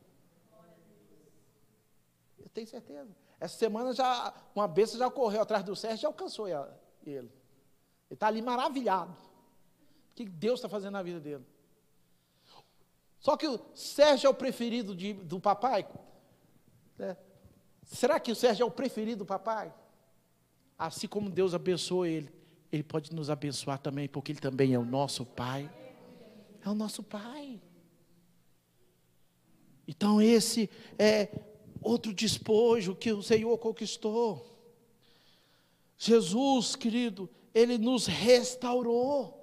Eu 2.40 2.50
tenho 2.50 2.68
certeza. 2.68 3.23
Essa 3.44 3.58
semana 3.58 3.92
já 3.92 4.34
uma 4.56 4.70
bênção 4.70 4.98
já 4.98 5.12
correu 5.12 5.42
atrás 5.42 5.66
do 5.66 5.76
Sérgio 5.76 6.06
e 6.06 6.08
alcançou 6.08 6.48
ele. 6.48 6.64
Ele 7.06 7.30
está 8.10 8.28
ali 8.28 8.42
maravilhado. 8.42 9.12
O 9.12 10.16
que 10.16 10.24
Deus 10.24 10.60
está 10.60 10.70
fazendo 10.70 10.94
na 10.94 11.04
vida 11.04 11.20
dele? 11.20 11.44
Só 13.20 13.36
que 13.36 13.46
o 13.46 13.60
Sérgio 13.76 14.28
é 14.28 14.30
o 14.30 14.34
preferido 14.34 14.96
de, 14.96 15.12
do 15.12 15.42
papai? 15.42 15.86
É. 16.98 17.18
Será 17.84 18.18
que 18.18 18.32
o 18.32 18.36
Sérgio 18.36 18.64
é 18.64 18.66
o 18.66 18.72
preferido 18.72 19.20
do 19.20 19.26
papai? 19.26 19.74
Assim 20.80 21.10
como 21.10 21.30
Deus 21.30 21.54
abençoou 21.54 22.06
ele, 22.06 22.34
ele 22.72 22.84
pode 22.84 23.14
nos 23.14 23.30
abençoar 23.30 23.78
também, 23.78 24.08
porque 24.08 24.32
ele 24.32 24.40
também 24.40 24.74
é 24.74 24.80
o 24.80 24.86
nosso 24.86 25.26
pai. 25.26 25.70
É 26.66 26.70
o 26.70 26.74
nosso 26.74 27.04
pai. 27.04 27.62
Então, 29.86 30.22
esse 30.22 30.70
é 30.98 31.53
outro 31.84 32.14
despojo 32.14 32.96
que 32.96 33.12
o 33.12 33.24
Senhor 33.24 33.58
conquistou. 33.58 34.46
Jesus, 35.98 36.76
querido, 36.76 37.30
ele 37.54 37.78
nos 37.78 38.08
restaurou. 38.08 39.42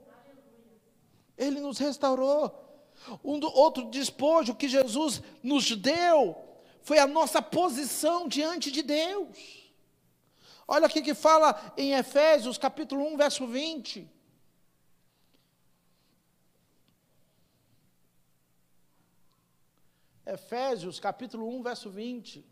Ele 1.37 1.61
nos 1.61 1.79
restaurou. 1.79 2.55
Um 3.25 3.41
outro 3.55 3.91
despojo 3.91 4.55
que 4.55 4.69
Jesus 4.69 5.23
nos 5.43 5.71
deu 5.75 6.37
foi 6.83 6.99
a 6.99 7.07
nossa 7.07 7.41
posição 7.41 8.29
diante 8.29 8.71
de 8.71 8.83
Deus. 8.83 9.39
Olha 10.69 10.87
aqui 10.87 11.03
que 11.03 11.15
fala 11.15 11.73
em 11.77 11.95
Efésios, 11.95 12.59
capítulo 12.59 13.05
1, 13.15 13.17
verso 13.17 13.47
20. 13.47 14.09
Efésios 20.33 21.01
capítulo 21.01 21.49
1, 21.59 21.63
verso 21.63 21.91
20. 21.91 22.45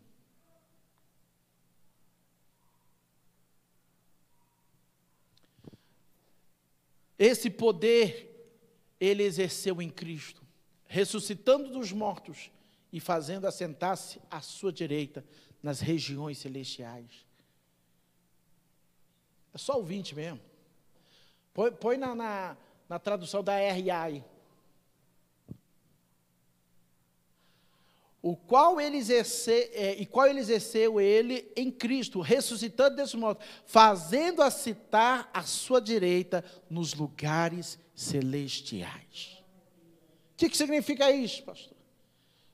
Esse 7.17 7.49
poder 7.49 8.27
ele 8.99 9.23
exerceu 9.23 9.81
em 9.81 9.89
Cristo, 9.89 10.41
ressuscitando 10.85 11.69
dos 11.69 11.91
mortos 11.93 12.51
e 12.91 12.99
fazendo 12.99 13.45
assentar-se 13.45 14.21
à 14.29 14.41
sua 14.41 14.73
direita 14.73 15.23
nas 15.63 15.79
regiões 15.79 16.37
celestiais. 16.37 17.25
É 19.53 19.57
só 19.57 19.79
o 19.79 19.83
20 19.83 20.15
mesmo. 20.15 20.41
Põe, 21.53 21.71
põe 21.71 21.97
na, 21.97 22.13
na, 22.13 22.57
na 22.89 22.99
tradução 22.99 23.41
da 23.41 23.57
RI. 23.57 24.23
O 28.21 28.35
qual 28.35 28.81
ele 28.81 28.97
exerceu, 28.97 29.69
é, 29.73 29.95
e 29.95 30.05
qual 30.05 30.27
ele 30.27 30.39
exerceu 30.39 30.99
ele 30.99 31.49
em 31.55 31.71
Cristo, 31.71 32.19
ressuscitando 32.19 32.97
desse 32.97 33.15
modo, 33.15 33.39
fazendo 33.65 34.41
a 34.41 34.51
citar 34.51 35.29
a 35.33 35.43
sua 35.43 35.79
direita 35.79 36.43
nos 36.69 36.93
lugares 36.93 37.79
celestiais. 37.95 39.41
O 40.33 40.37
que, 40.37 40.49
que 40.49 40.57
significa 40.57 41.11
isso, 41.11 41.43
pastor? 41.43 41.77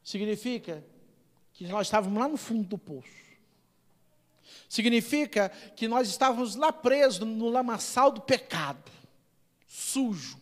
Significa 0.04 0.84
que 1.54 1.68
nós 1.68 1.88
estávamos 1.88 2.20
lá 2.20 2.28
no 2.28 2.38
fundo 2.38 2.68
do 2.68 2.78
poço. 2.78 3.26
Significa 4.70 5.50
que 5.76 5.88
nós 5.88 6.08
estávamos 6.08 6.56
lá 6.56 6.72
presos 6.72 7.26
no 7.26 7.50
lamaçal 7.50 8.12
do 8.12 8.22
pecado, 8.22 8.92
sujo, 9.68 10.38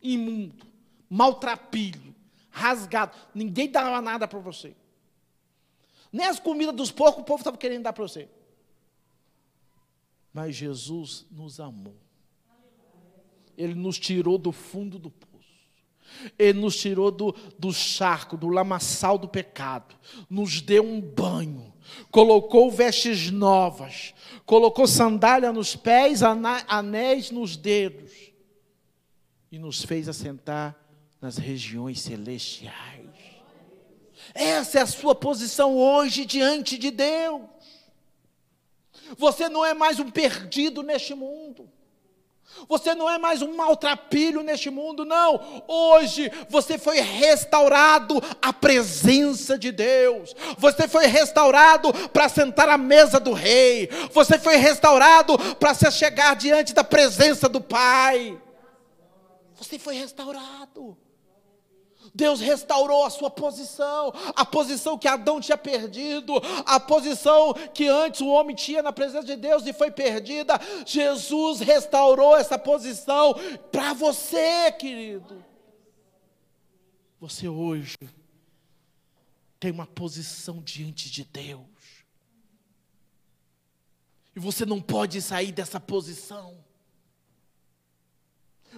imundo, 0.00 0.66
maltrapilho 1.10 2.14
rasgado. 2.52 3.16
Ninguém 3.34 3.68
dava 3.68 4.00
nada 4.00 4.28
para 4.28 4.38
você. 4.38 4.76
Nem 6.12 6.26
as 6.26 6.38
comidas 6.38 6.76
dos 6.76 6.92
porcos 6.92 7.22
o 7.22 7.24
povo 7.24 7.40
estava 7.40 7.56
querendo 7.56 7.84
dar 7.84 7.92
para 7.92 8.06
você. 8.06 8.28
Mas 10.32 10.54
Jesus 10.54 11.26
nos 11.30 11.58
amou. 11.58 11.96
Ele 13.56 13.74
nos 13.74 13.98
tirou 13.98 14.38
do 14.38 14.52
fundo 14.52 14.98
do 14.98 15.10
poço. 15.10 15.32
Ele 16.38 16.60
nos 16.60 16.76
tirou 16.76 17.10
do, 17.10 17.32
do 17.58 17.72
charco, 17.72 18.36
do 18.36 18.48
lamaçal 18.48 19.16
do 19.16 19.28
pecado. 19.28 19.94
Nos 20.28 20.60
deu 20.60 20.84
um 20.84 21.00
banho. 21.00 21.72
Colocou 22.10 22.70
vestes 22.70 23.30
novas. 23.30 24.14
Colocou 24.44 24.86
sandália 24.86 25.52
nos 25.52 25.74
pés, 25.74 26.22
anéis 26.22 27.30
nos 27.30 27.56
dedos. 27.56 28.12
E 29.50 29.58
nos 29.58 29.82
fez 29.84 30.08
assentar 30.08 30.81
nas 31.22 31.36
regiões 31.36 32.00
celestiais. 32.00 33.06
Essa 34.34 34.80
é 34.80 34.82
a 34.82 34.86
sua 34.86 35.14
posição 35.14 35.76
hoje 35.76 36.24
diante 36.24 36.76
de 36.76 36.90
Deus. 36.90 37.42
Você 39.16 39.48
não 39.48 39.64
é 39.64 39.72
mais 39.72 40.00
um 40.00 40.10
perdido 40.10 40.82
neste 40.82 41.14
mundo. 41.14 41.70
Você 42.68 42.94
não 42.94 43.08
é 43.08 43.18
mais 43.18 43.40
um 43.40 43.54
maltrapilho 43.54 44.42
neste 44.42 44.68
mundo, 44.68 45.04
não. 45.04 45.62
Hoje 45.68 46.30
você 46.48 46.76
foi 46.76 47.00
restaurado 47.00 48.20
à 48.40 48.52
presença 48.52 49.56
de 49.56 49.70
Deus. 49.70 50.34
Você 50.58 50.88
foi 50.88 51.06
restaurado 51.06 51.92
para 52.10 52.28
sentar 52.28 52.68
à 52.68 52.76
mesa 52.76 53.20
do 53.20 53.32
rei. 53.32 53.88
Você 54.12 54.38
foi 54.40 54.56
restaurado 54.56 55.38
para 55.54 55.72
se 55.72 55.88
chegar 55.92 56.34
diante 56.34 56.74
da 56.74 56.82
presença 56.82 57.48
do 57.48 57.60
Pai. 57.60 58.38
Você 59.54 59.78
foi 59.78 59.94
restaurado. 59.94 60.98
Deus 62.14 62.40
restaurou 62.40 63.04
a 63.04 63.10
sua 63.10 63.30
posição, 63.30 64.12
a 64.36 64.44
posição 64.44 64.98
que 64.98 65.08
Adão 65.08 65.40
tinha 65.40 65.56
perdido, 65.56 66.34
a 66.66 66.78
posição 66.78 67.54
que 67.72 67.88
antes 67.88 68.20
o 68.20 68.28
homem 68.28 68.54
tinha 68.54 68.82
na 68.82 68.92
presença 68.92 69.26
de 69.26 69.36
Deus 69.36 69.66
e 69.66 69.72
foi 69.72 69.90
perdida. 69.90 70.60
Jesus 70.84 71.60
restaurou 71.60 72.36
essa 72.36 72.58
posição 72.58 73.34
para 73.70 73.94
você, 73.94 74.70
querido. 74.72 75.42
Você 77.18 77.48
hoje 77.48 77.96
tem 79.58 79.70
uma 79.70 79.86
posição 79.86 80.60
diante 80.60 81.10
de 81.10 81.24
Deus. 81.24 81.62
E 84.34 84.40
você 84.40 84.66
não 84.66 84.80
pode 84.80 85.22
sair 85.22 85.52
dessa 85.52 85.78
posição. 85.78 86.61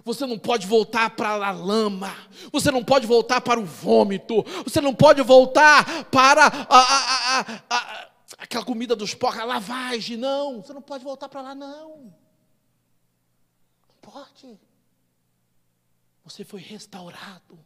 Você 0.05 0.27
não 0.27 0.38
pode 0.38 0.67
voltar 0.67 1.11
para 1.17 1.31
a 1.31 1.51
lama, 1.51 2.14
você 2.53 2.71
não 2.71 2.85
pode 2.85 3.07
voltar 3.07 3.40
para 3.40 3.59
o 3.59 3.64
vômito, 3.64 4.43
você 4.62 4.79
não 4.81 4.95
pode 4.95 5.23
voltar 5.23 6.05
para 6.05 6.47
a, 6.47 7.38
a, 7.38 7.40
a, 7.71 8.11
aquela 8.37 8.64
comida 8.64 8.95
dos 8.95 9.14
porcos, 9.14 9.40
a 9.40 9.45
lavagem, 9.45 10.19
não. 10.19 10.61
Você 10.61 10.75
não 10.75 10.83
pode 10.83 11.03
voltar 11.03 11.29
para 11.29 11.40
lá, 11.40 11.55
não. 11.55 12.14
Não 13.88 13.95
pode. 14.03 14.61
Você 16.23 16.45
foi 16.45 16.61
restaurado. 16.61 17.59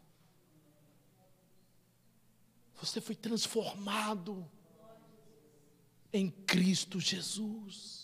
Você 2.81 3.01
foi 3.01 3.17
transformado 3.17 4.49
em 6.13 6.31
Cristo 6.31 7.01
Jesus. 7.01 7.98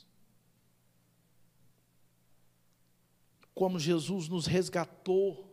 Como 3.55 3.79
Jesus 3.79 4.29
nos 4.29 4.47
resgatou 4.47 5.51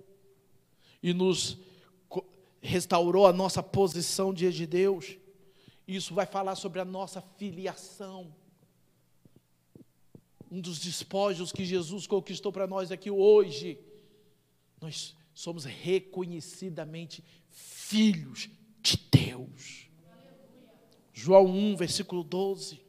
e 1.01 1.13
nos 1.13 1.57
restaurou 2.61 3.25
a 3.25 3.33
nossa 3.33 3.61
posição 3.63 4.33
diante 4.33 4.57
de 4.57 4.67
Deus. 4.67 5.17
Isso 5.87 6.13
vai 6.13 6.25
falar 6.25 6.55
sobre 6.55 6.79
a 6.79 6.85
nossa 6.85 7.21
filiação. 7.21 8.33
um 10.49 10.59
dos 10.59 10.79
despojos 10.79 11.51
que 11.51 11.63
Jesus 11.63 12.05
conquistou 12.05 12.51
para 12.51 12.67
nós 12.67 12.91
aqui 12.91 13.09
hoje. 13.09 13.79
Nós 14.81 15.15
somos 15.33 15.63
reconhecidamente 15.63 17.23
filhos 17.49 18.49
de 18.81 18.97
Deus. 18.97 19.87
João 21.13 21.45
1, 21.45 21.77
versículo 21.77 22.23
12. 22.23 22.81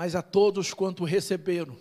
Mas 0.00 0.14
a 0.14 0.22
todos 0.22 0.72
quanto 0.72 1.04
receberam, 1.04 1.76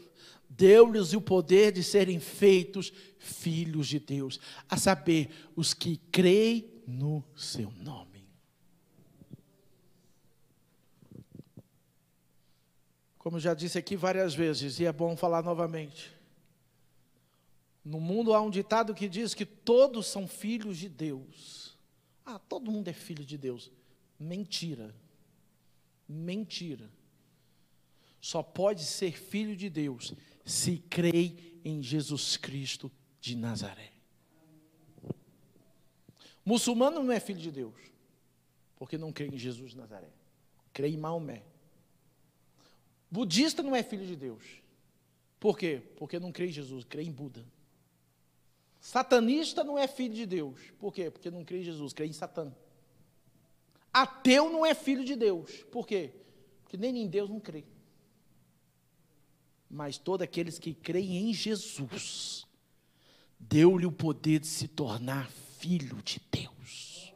deu-lhes 0.49 1.13
o 1.13 1.21
poder 1.21 1.71
de 1.71 1.82
serem 1.82 2.19
feitos 2.19 2.91
filhos 3.17 3.88
de 3.88 3.97
Deus, 3.97 4.41
a 4.67 4.75
saber, 4.75 5.29
os 5.55 5.73
que 5.73 5.95
creem 6.12 6.84
no 6.86 7.23
seu 7.34 7.71
nome. 7.71 8.27
Como 13.17 13.39
já 13.39 13.53
disse 13.53 13.77
aqui 13.77 13.95
várias 13.95 14.36
vezes, 14.36 14.82
e 14.82 14.86
é 14.86 14.91
bom 14.91 15.15
falar 15.15 15.41
novamente. 15.41 16.12
No 17.86 18.01
mundo 18.01 18.34
há 18.34 18.41
um 18.41 18.49
ditado 18.49 18.93
que 18.93 19.08
diz 19.08 19.34
que 19.34 19.45
todos 19.45 20.08
são 20.08 20.27
filhos 20.27 20.77
de 20.77 20.89
Deus. 20.89 21.77
Ah, 22.25 22.38
todo 22.38 22.69
mundo 22.69 22.89
é 22.89 22.93
filho 22.93 23.23
de 23.23 23.38
Deus. 23.38 23.71
Mentira. 24.19 24.93
Mentira. 26.05 26.99
Só 28.21 28.43
pode 28.43 28.84
ser 28.84 29.17
filho 29.17 29.55
de 29.55 29.69
Deus 29.69 30.13
se 30.45 30.79
crê 30.89 31.36
em 31.63 31.82
Jesus 31.82 32.36
Cristo 32.36 32.91
de 33.21 33.36
Nazaré. 33.36 33.91
Muçulmano 36.43 37.03
não 37.03 37.12
é 37.12 37.19
filho 37.19 37.39
de 37.39 37.51
Deus, 37.51 37.75
porque 38.75 38.97
não 38.97 39.13
crê 39.13 39.27
em 39.27 39.38
Jesus 39.38 39.71
de 39.71 39.77
Nazaré, 39.77 40.10
crê 40.73 40.88
em 40.88 40.97
Maomé. 40.97 41.43
Budista 43.12 43.62
não 43.62 43.75
é 43.75 43.84
filho 43.84 44.05
de 44.05 44.15
Deus, 44.15 44.43
por 45.39 45.58
quê? 45.58 45.82
Porque 45.95 46.19
não 46.19 46.32
crê 46.32 46.47
em 46.47 46.51
Jesus, 46.51 46.84
crê 46.86 47.03
em 47.03 47.12
Buda. 47.12 47.45
Satanista 48.79 49.63
não 49.63 49.77
é 49.77 49.88
filho 49.88 50.15
de 50.15 50.25
Deus, 50.25 50.60
por 50.79 50.93
quê? 50.93 51.12
Porque 51.12 51.29
não 51.29 51.43
crê 51.43 51.60
em 51.60 51.63
Jesus, 51.63 51.93
crê 51.93 52.08
em 52.08 52.13
Satã. 52.13 52.51
Ateu 53.93 54.49
não 54.49 54.65
é 54.65 54.73
filho 54.73 55.03
de 55.03 55.15
Deus, 55.15 55.63
por 55.71 55.86
quê? 55.86 56.13
Porque 56.63 56.77
nem 56.77 56.97
em 56.97 57.08
Deus 57.08 57.29
não 57.29 57.39
crê. 57.39 57.65
Mas 59.69 59.97
todos 59.97 60.23
aqueles 60.23 60.58
que 60.58 60.73
creem 60.73 61.29
em 61.29 61.34
Jesus, 61.34 62.47
deu-lhe 63.39 63.86
o 63.86 63.91
poder 63.91 64.39
de 64.39 64.47
se 64.47 64.67
tornar 64.67 65.29
filho 65.60 66.01
de 66.03 66.19
Deus. 66.32 67.13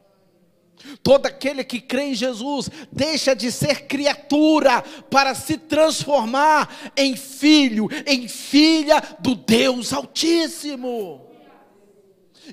Todo 1.01 1.25
aquele 1.25 1.63
que 1.63 1.79
crê 1.79 2.09
em 2.09 2.13
Jesus 2.13 2.69
deixa 2.91 3.33
de 3.35 3.51
ser 3.51 3.87
criatura 3.87 4.81
para 5.09 5.33
se 5.33 5.57
transformar 5.57 6.93
em 6.95 7.15
filho, 7.15 7.87
em 8.05 8.27
filha 8.27 9.01
do 9.19 9.33
Deus 9.33 9.93
Altíssimo. 9.93 11.25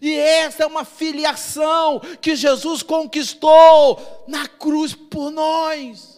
E 0.00 0.14
essa 0.14 0.62
é 0.62 0.66
uma 0.66 0.84
filiação 0.84 2.00
que 2.20 2.36
Jesus 2.36 2.82
conquistou 2.82 4.24
na 4.28 4.46
cruz 4.46 4.94
por 4.94 5.30
nós. 5.30 6.09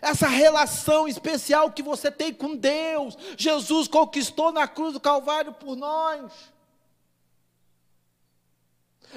Essa 0.00 0.28
relação 0.28 1.06
especial 1.06 1.72
que 1.72 1.82
você 1.82 2.10
tem 2.10 2.32
com 2.32 2.56
Deus, 2.56 3.16
Jesus 3.36 3.86
conquistou 3.86 4.50
na 4.50 4.66
cruz 4.66 4.94
do 4.94 5.00
Calvário 5.00 5.52
por 5.52 5.76
nós. 5.76 6.32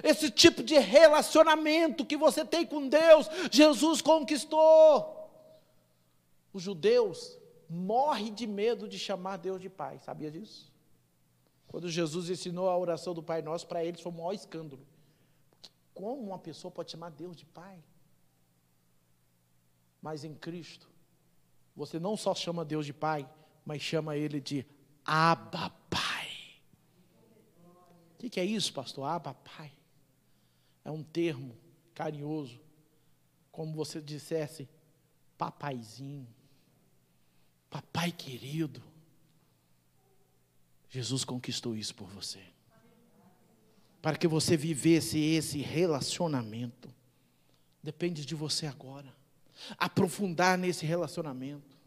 Esse 0.04 0.30
tipo 0.30 0.64
de 0.64 0.78
relacionamento 0.78 2.06
que 2.06 2.18
você 2.18 2.44
tem 2.44 2.66
com 2.66 2.88
Deus, 2.88 3.28
Jesus 3.52 4.02
conquistou. 4.02 5.30
Os 6.52 6.64
judeus 6.64 7.38
morrem 7.70 8.34
de 8.34 8.46
medo 8.46 8.88
de 8.88 9.00
chamar 9.00 9.38
Deus 9.38 9.62
de 9.62 9.70
Pai, 9.70 10.00
sabia 10.00 10.32
disso? 10.32 10.72
Quando 11.68 11.90
Jesus 11.90 12.30
ensinou 12.30 12.70
a 12.70 12.78
oração 12.78 13.14
do 13.14 13.24
Pai 13.24 13.42
Nosso, 13.42 13.68
para 13.68 13.84
eles 13.84 14.02
foi 14.02 14.12
o 14.12 14.16
maior 14.16 14.34
escândalo. 14.34 14.86
Como 15.94 16.22
uma 16.22 16.40
pessoa 16.40 16.72
pode 16.72 16.92
chamar 16.92 17.10
Deus 17.10 17.36
de 17.36 17.46
Pai? 17.46 17.84
Mas 20.04 20.24
em 20.24 20.36
Cristo, 20.36 20.88
você 21.76 21.98
não 21.98 22.16
só 22.16 22.36
chama 22.36 22.64
Deus 22.64 22.86
de 22.86 22.94
Pai, 22.94 23.28
mas 23.66 23.82
chama 23.82 24.16
Ele 24.16 24.40
de 24.40 24.64
Abba 25.04 25.72
Pai. 25.90 26.30
O 28.14 28.18
que, 28.20 28.30
que 28.30 28.40
é 28.40 28.46
isso, 28.46 28.72
pastor? 28.72 29.06
Abba 29.06 29.34
Pai 29.34 29.72
é 30.84 30.92
um 30.92 31.02
termo 31.02 31.56
carinhoso, 31.94 32.60
como 33.52 33.74
você 33.74 34.02
dissesse, 34.02 34.68
papaizinho, 35.38 36.28
papai 37.70 38.12
querido. 38.12 38.82
Jesus 40.90 41.24
conquistou 41.24 41.76
isso 41.76 41.96
por 41.96 42.08
você. 42.10 42.44
Para 44.02 44.18
que 44.18 44.28
você 44.28 44.58
vivesse 44.58 45.18
esse 45.18 45.60
relacionamento. 45.60 46.94
Depende 47.82 48.26
de 48.26 48.36
você 48.36 48.68
agora. 48.68 49.23
Aprofundar 49.78 50.58
nesse 50.58 50.86
relacionamento. 50.86 51.78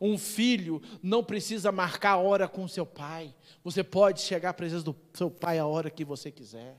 Um 0.00 0.18
filho 0.18 0.82
não 1.02 1.22
precisa 1.24 1.72
marcar 1.72 2.12
a 2.12 2.16
hora 2.18 2.48
com 2.48 2.68
seu 2.68 2.84
pai. 2.84 3.34
Você 3.64 3.82
pode 3.82 4.20
chegar 4.20 4.50
à 4.50 4.54
presença 4.54 4.84
do 4.84 4.96
seu 5.14 5.30
pai 5.30 5.58
a 5.58 5.66
hora 5.66 5.90
que 5.90 6.04
você 6.04 6.30
quiser. 6.30 6.78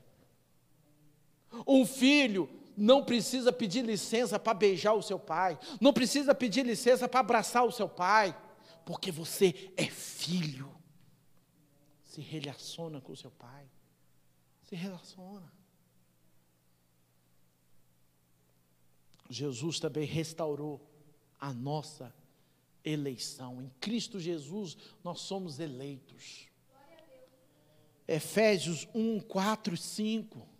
Um 1.66 1.84
filho 1.84 2.48
não 2.76 3.04
precisa 3.04 3.52
pedir 3.52 3.84
licença 3.84 4.38
para 4.38 4.54
beijar 4.54 4.94
o 4.94 5.02
seu 5.02 5.18
pai, 5.18 5.58
não 5.80 5.92
precisa 5.92 6.34
pedir 6.34 6.64
licença 6.64 7.08
para 7.08 7.20
abraçar 7.20 7.64
o 7.64 7.72
seu 7.72 7.88
pai, 7.88 8.36
porque 8.84 9.10
você 9.10 9.72
é 9.76 9.84
filho. 9.84 10.70
Se 12.04 12.20
relaciona 12.20 13.00
com 13.00 13.12
o 13.12 13.16
seu 13.16 13.30
pai, 13.30 13.66
se 14.62 14.74
relaciona. 14.74 15.52
Jesus 19.30 19.78
também 19.78 20.04
restaurou 20.04 20.84
a 21.38 21.54
nossa 21.54 22.12
eleição. 22.84 23.62
Em 23.62 23.70
Cristo 23.80 24.18
Jesus 24.18 24.76
nós 25.04 25.20
somos 25.20 25.60
eleitos. 25.60 26.48
Efésios 28.08 28.88
1, 28.92 29.20
4 29.20 29.74
e 29.74 29.78
5. 29.78 30.50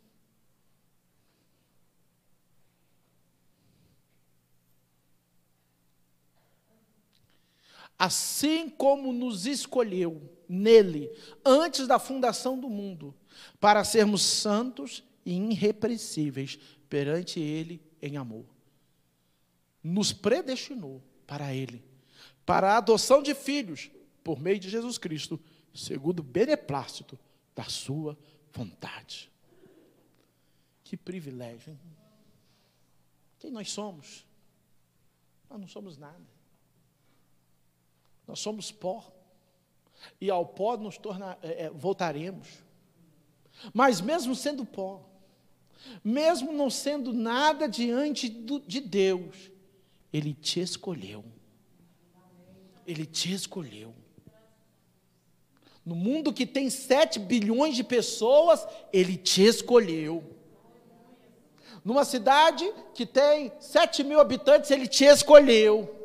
assim 8.01 8.71
como 8.71 9.13
nos 9.13 9.45
escolheu 9.45 10.23
nele, 10.49 11.15
antes 11.45 11.87
da 11.87 11.99
fundação 11.99 12.59
do 12.59 12.67
mundo, 12.67 13.15
para 13.61 13.85
sermos 13.85 14.23
santos 14.23 15.05
e 15.23 15.35
irrepreensíveis 15.35 16.59
perante 16.89 17.39
ele 17.39 17.79
em 18.01 18.17
amor. 18.17 18.47
Nos 19.83 20.13
predestinou 20.13 21.03
para 21.27 21.55
ele, 21.55 21.85
para 22.45 22.73
a 22.73 22.77
adoção 22.79 23.23
de 23.23 23.35
filhos, 23.35 23.91
por 24.23 24.41
meio 24.41 24.59
de 24.59 24.69
Jesus 24.69 24.99
Cristo, 24.99 25.41
segundo 25.75 26.21
o 26.21 26.25
beneplácito 26.25 27.19
da 27.55 27.65
sua 27.65 28.19
vontade. 28.53 29.31
Que 30.85 30.97
privilégio, 30.97 31.73
hein? 31.73 31.81
Quem 33.39 33.51
nós 33.51 33.71
somos? 33.71 34.27
Nós 35.49 35.61
não 35.61 35.69
somos 35.69 35.97
nada. 35.97 36.21
Nós 38.27 38.39
somos 38.39 38.71
pó. 38.71 39.13
E 40.21 40.31
ao 40.31 40.47
pó 40.47 40.77
nos 40.77 40.99
torna, 40.99 41.39
é, 41.43 41.65
é, 41.65 41.71
voltaremos. 41.71 42.49
Mas 43.73 44.01
mesmo 44.01 44.35
sendo 44.35 44.65
pó, 44.65 45.09
mesmo 46.03 46.53
não 46.53 46.71
sendo 46.71 47.13
nada 47.13 47.69
diante 47.69 48.29
do, 48.29 48.61
de 48.61 48.81
Deus, 48.81 49.51
Ele 50.13 50.35
te 50.35 50.61
escolheu. 50.61 51.25
Ele 52.87 53.07
te 53.07 53.33
escolheu. 53.33 53.95
No 55.85 55.95
mundo 55.95 56.33
que 56.33 56.47
tem 56.47 56.69
7 56.69 57.19
bilhões 57.19 57.75
de 57.77 57.85
pessoas, 57.85 58.67
Ele 58.93 59.17
te 59.17 59.43
escolheu. 59.43 60.37
Numa 61.85 62.05
cidade 62.05 62.71
que 62.95 63.07
tem 63.07 63.53
7 63.59 64.05
mil 64.05 64.21
habitantes, 64.21 64.71
Ele 64.71 64.87
te 64.87 65.05
escolheu 65.05 66.01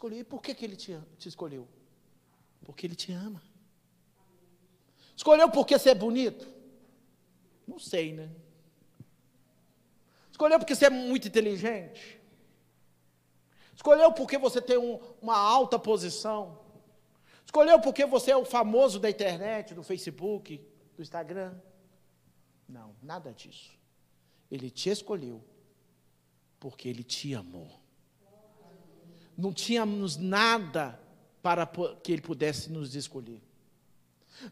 escolheu. 0.00 0.20
E 0.20 0.24
por 0.24 0.40
que, 0.40 0.54
que 0.54 0.64
ele 0.64 0.76
te, 0.76 0.98
te 1.18 1.28
escolheu? 1.28 1.68
Porque 2.64 2.86
ele 2.86 2.94
te 2.94 3.12
ama. 3.12 3.42
Escolheu 5.14 5.50
porque 5.50 5.78
você 5.78 5.90
é 5.90 5.94
bonito? 5.94 6.48
Não 7.66 7.78
sei, 7.78 8.12
né? 8.12 8.30
Escolheu 10.40 10.58
porque 10.58 10.74
você 10.74 10.86
é 10.86 10.90
muito 10.90 11.28
inteligente? 11.28 12.18
Escolheu 13.76 14.10
porque 14.10 14.38
você 14.38 14.58
tem 14.58 14.78
um, 14.78 14.98
uma 15.20 15.36
alta 15.36 15.78
posição. 15.78 16.58
Escolheu 17.44 17.78
porque 17.78 18.06
você 18.06 18.30
é 18.30 18.36
o 18.38 18.46
famoso 18.46 18.98
da 18.98 19.10
internet, 19.10 19.74
do 19.74 19.82
Facebook, 19.82 20.66
do 20.96 21.02
Instagram. 21.02 21.54
Não, 22.66 22.96
nada 23.02 23.34
disso. 23.34 23.78
Ele 24.50 24.70
te 24.70 24.88
escolheu 24.88 25.44
porque 26.58 26.88
ele 26.88 27.04
te 27.04 27.34
amou. 27.34 27.78
Não 29.36 29.52
tínhamos 29.52 30.16
nada 30.16 30.98
para 31.42 31.66
que 32.02 32.12
ele 32.12 32.22
pudesse 32.22 32.72
nos 32.72 32.94
escolher. 32.94 33.42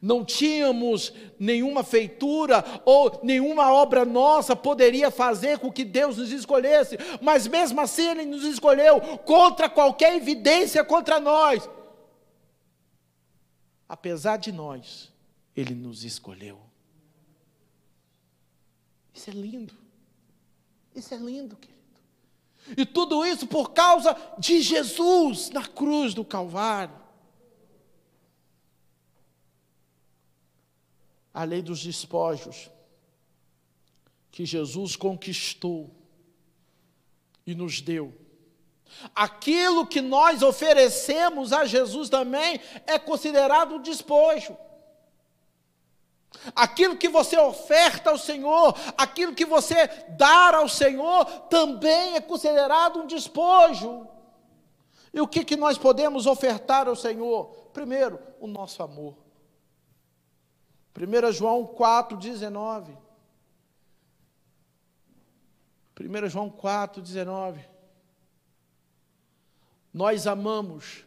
Não 0.01 0.25
tínhamos 0.25 1.13
nenhuma 1.39 1.83
feitura 1.83 2.65
ou 2.85 3.21
nenhuma 3.23 3.73
obra 3.73 4.05
nossa 4.05 4.55
poderia 4.55 5.11
fazer 5.11 5.59
com 5.59 5.73
que 5.73 5.85
Deus 5.85 6.17
nos 6.19 6.31
escolhesse, 6.31 6.97
mas 7.21 7.47
mesmo 7.47 7.81
assim 7.81 8.09
Ele 8.09 8.27
nos 8.27 8.45
escolheu 8.45 9.01
contra 9.25 9.69
qualquer 9.69 10.15
evidência 10.15 10.85
contra 10.85 11.19
nós. 11.19 11.69
Apesar 13.89 14.37
de 14.37 14.53
nós, 14.53 15.11
Ele 15.57 15.75
nos 15.75 16.05
escolheu. 16.05 16.61
Isso 19.15 19.31
é 19.31 19.33
lindo. 19.33 19.75
Isso 20.95 21.15
é 21.15 21.17
lindo, 21.17 21.57
querido. 21.57 21.79
E 22.77 22.85
tudo 22.85 23.25
isso 23.25 23.47
por 23.47 23.71
causa 23.71 24.17
de 24.39 24.61
Jesus 24.61 25.51
na 25.51 25.67
cruz 25.67 26.13
do 26.13 26.25
Calvário. 26.25 26.95
A 31.33 31.45
lei 31.45 31.63
dos 31.63 31.83
despojos 31.83 32.71
que 34.31 34.45
Jesus 34.45 34.97
conquistou 34.97 35.91
e 37.47 37.55
nos 37.55 37.81
deu. 37.81 38.15
Aquilo 39.15 39.87
que 39.87 40.01
nós 40.01 40.43
oferecemos 40.43 41.53
a 41.53 41.65
Jesus 41.65 42.09
também 42.09 42.61
é 42.87 42.99
considerado 42.99 43.79
despojo. 43.81 44.57
Aquilo 46.55 46.97
que 46.97 47.09
você 47.09 47.39
oferta 47.39 48.11
ao 48.11 48.19
Senhor, 48.19 48.75
aquilo 48.97 49.35
que 49.35 49.45
você 49.45 49.87
dá 50.11 50.57
ao 50.57 50.69
Senhor, 50.69 51.25
também 51.49 52.17
é 52.17 52.21
considerado 52.21 53.01
um 53.01 53.07
despojo. 53.07 54.07
E 55.13 55.21
o 55.21 55.27
que, 55.27 55.45
que 55.45 55.57
nós 55.57 55.79
podemos 55.79 56.27
ofertar 56.27 56.87
ao 56.87 56.95
Senhor? 56.95 57.47
Primeiro, 57.73 58.21
o 58.41 58.47
nosso 58.47 58.83
amor. 58.83 59.17
1 60.97 61.33
João 61.33 61.67
4, 61.67 62.17
19. 62.17 62.97
1 66.01 66.29
João 66.29 66.51
4, 66.51 67.03
19. 67.03 67.65
Nós 69.93 70.27
amamos 70.27 71.05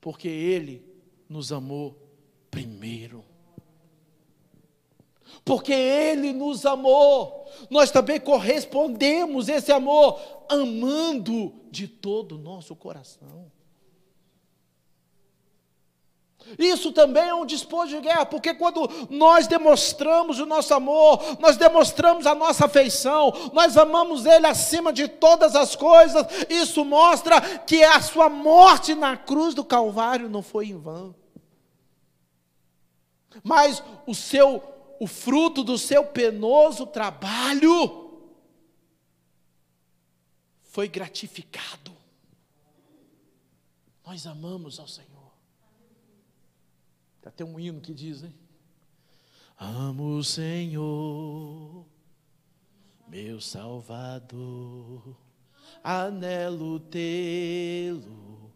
porque 0.00 0.28
Ele 0.28 0.84
nos 1.28 1.52
amou 1.52 1.96
primeiro. 2.50 3.24
Porque 5.44 5.72
Ele 5.72 6.32
nos 6.32 6.64
amou, 6.64 7.50
nós 7.70 7.90
também 7.90 8.20
correspondemos 8.20 9.48
esse 9.48 9.72
amor 9.72 10.20
amando 10.48 11.52
de 11.70 11.88
todo 11.88 12.36
o 12.36 12.38
nosso 12.38 12.74
coração. 12.74 13.50
Isso 16.58 16.92
também 16.92 17.28
é 17.28 17.34
um 17.34 17.44
despojo 17.44 17.96
de 17.96 18.02
guerra, 18.02 18.24
porque 18.24 18.54
quando 18.54 18.88
nós 19.10 19.46
demonstramos 19.46 20.38
o 20.38 20.46
nosso 20.46 20.72
amor, 20.72 21.20
nós 21.40 21.56
demonstramos 21.56 22.26
a 22.26 22.34
nossa 22.34 22.66
afeição, 22.66 23.32
nós 23.52 23.76
amamos 23.76 24.24
Ele 24.24 24.46
acima 24.46 24.92
de 24.92 25.08
todas 25.08 25.56
as 25.56 25.74
coisas, 25.74 26.24
isso 26.48 26.84
mostra 26.84 27.40
que 27.40 27.82
a 27.82 28.00
sua 28.00 28.28
morte 28.28 28.94
na 28.94 29.16
cruz 29.16 29.54
do 29.54 29.64
Calvário 29.64 30.28
não 30.28 30.42
foi 30.42 30.66
em 30.66 30.78
vão. 30.78 31.14
Mas 33.42 33.82
o 34.06 34.14
seu, 34.14 34.62
o 35.00 35.06
fruto 35.06 35.62
do 35.62 35.76
seu 35.76 36.04
penoso 36.04 36.86
trabalho 36.86 38.06
foi 40.62 40.88
gratificado. 40.88 41.94
Nós 44.04 44.26
amamos 44.26 44.78
ao 44.78 44.86
Senhor. 44.86 45.15
Tem 47.26 47.30
até 47.30 47.44
um 47.44 47.58
hino 47.58 47.80
que 47.80 47.92
diz, 47.92 48.22
né? 48.22 48.32
Amo 49.58 50.18
o 50.18 50.22
Senhor, 50.22 51.84
meu 53.08 53.40
Salvador, 53.40 55.16
anelo 55.82 56.78
tê-lo 56.78 58.52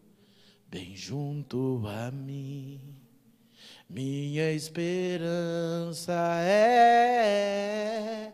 bem 0.69 0.95
junto 0.95 1.83
a 1.85 2.11
mim. 2.11 2.95
Minha 3.89 4.53
esperança 4.53 6.13
é 6.45 8.31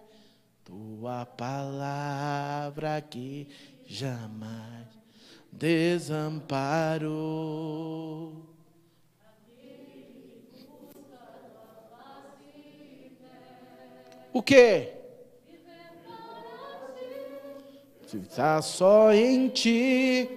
tua 0.63 1.25
palavra 1.25 3.01
que 3.01 3.47
jamais 3.87 4.85
desamparou. 5.51 6.37
O 14.37 14.43
quê? 14.43 14.93
Está 18.05 18.61
só 18.61 19.11
em 19.11 19.49
ti. 19.49 20.29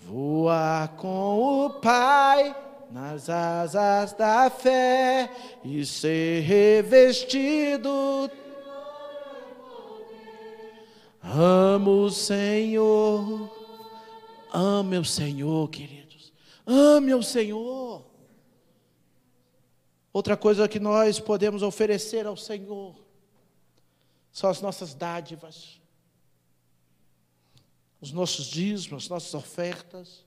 Voar 0.00 0.96
com 0.96 1.66
o 1.66 1.70
Pai 1.74 2.56
nas 2.90 3.30
asas 3.30 4.14
da 4.14 4.50
fé 4.50 5.30
e 5.64 5.86
ser 5.86 6.40
revestido. 6.40 8.28
Amo 11.22 12.02
o 12.02 12.10
Senhor, 12.10 13.48
ame 14.52 14.98
o 14.98 15.04
Senhor, 15.04 15.70
queridos, 15.70 16.32
ame 16.66 17.14
o 17.14 17.22
Senhor. 17.22 18.03
Outra 20.14 20.36
coisa 20.36 20.68
que 20.68 20.78
nós 20.78 21.18
podemos 21.18 21.60
oferecer 21.60 22.24
ao 22.24 22.36
Senhor 22.36 22.94
são 24.30 24.48
as 24.48 24.60
nossas 24.60 24.94
dádivas, 24.94 25.80
os 28.00 28.12
nossos 28.12 28.46
dízimos, 28.46 29.04
as 29.04 29.08
nossas 29.08 29.34
ofertas, 29.34 30.24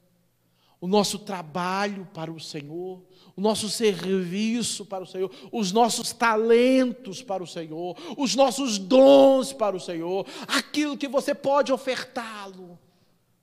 o 0.82 0.88
nosso 0.88 1.18
trabalho 1.18 2.06
para 2.14 2.30
o 2.30 2.38
Senhor, 2.38 3.02
o 3.34 3.40
nosso 3.40 3.70
serviço 3.70 4.86
para 4.86 5.06
o 5.06 5.08
Senhor, 5.08 5.32
os 5.54 5.72
nossos 5.72 6.12
talentos 6.12 7.24
para 7.24 7.42
o 7.42 7.48
Senhor, 7.48 7.96
os 8.18 8.36
nossos 8.36 8.78
dons 8.78 9.54
para 9.54 9.74
o 9.74 9.80
Senhor, 9.80 10.28
aquilo 10.50 10.98
que 10.98 11.08
você 11.08 11.34
pode 11.34 11.72
ofertá-lo, 11.72 12.78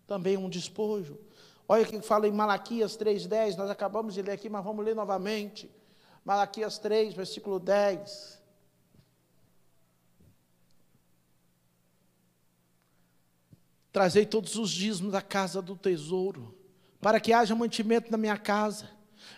também 0.06 0.36
um 0.36 0.50
despojo. 0.50 1.18
Olha 1.66 1.84
o 1.84 1.86
que 1.86 2.02
fala 2.02 2.28
em 2.28 2.32
Malaquias 2.32 2.98
3,10, 2.98 3.56
nós 3.56 3.70
acabamos 3.70 4.12
de 4.12 4.20
ler 4.20 4.32
aqui, 4.32 4.50
mas 4.50 4.62
vamos 4.62 4.84
ler 4.84 4.94
novamente. 4.94 5.70
Malaquias 6.24 6.78
3, 6.78 7.14
versículo 7.14 7.60
10. 7.60 8.42
Trazei 13.92 14.26
todos 14.26 14.56
os 14.56 14.70
dízimos 14.70 15.12
da 15.12 15.22
casa 15.22 15.62
do 15.62 15.76
tesouro, 15.76 16.56
para 17.00 17.20
que 17.20 17.32
haja 17.32 17.54
mantimento 17.54 18.10
na 18.10 18.16
minha 18.16 18.36
casa. 18.36 18.90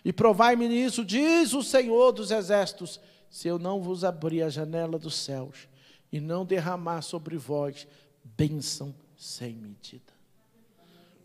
E 0.05 0.12
provai-me 0.12 0.68
nisso, 0.68 1.05
diz 1.05 1.53
o 1.53 1.62
Senhor 1.62 2.12
dos 2.12 2.31
exércitos, 2.31 3.01
se 3.29 3.49
eu 3.49 3.59
não 3.59 3.83
vos 3.83 4.05
abrir 4.05 4.42
a 4.42 4.49
janela 4.49 4.99
dos 4.99 5.16
céus 5.16 5.68
e 6.11 6.20
não 6.20 6.46
derramar 6.46 7.03
sobre 7.03 7.37
vós 7.37 7.87
bênção 8.25 8.94
sem 9.16 9.55
medida. 9.55 10.15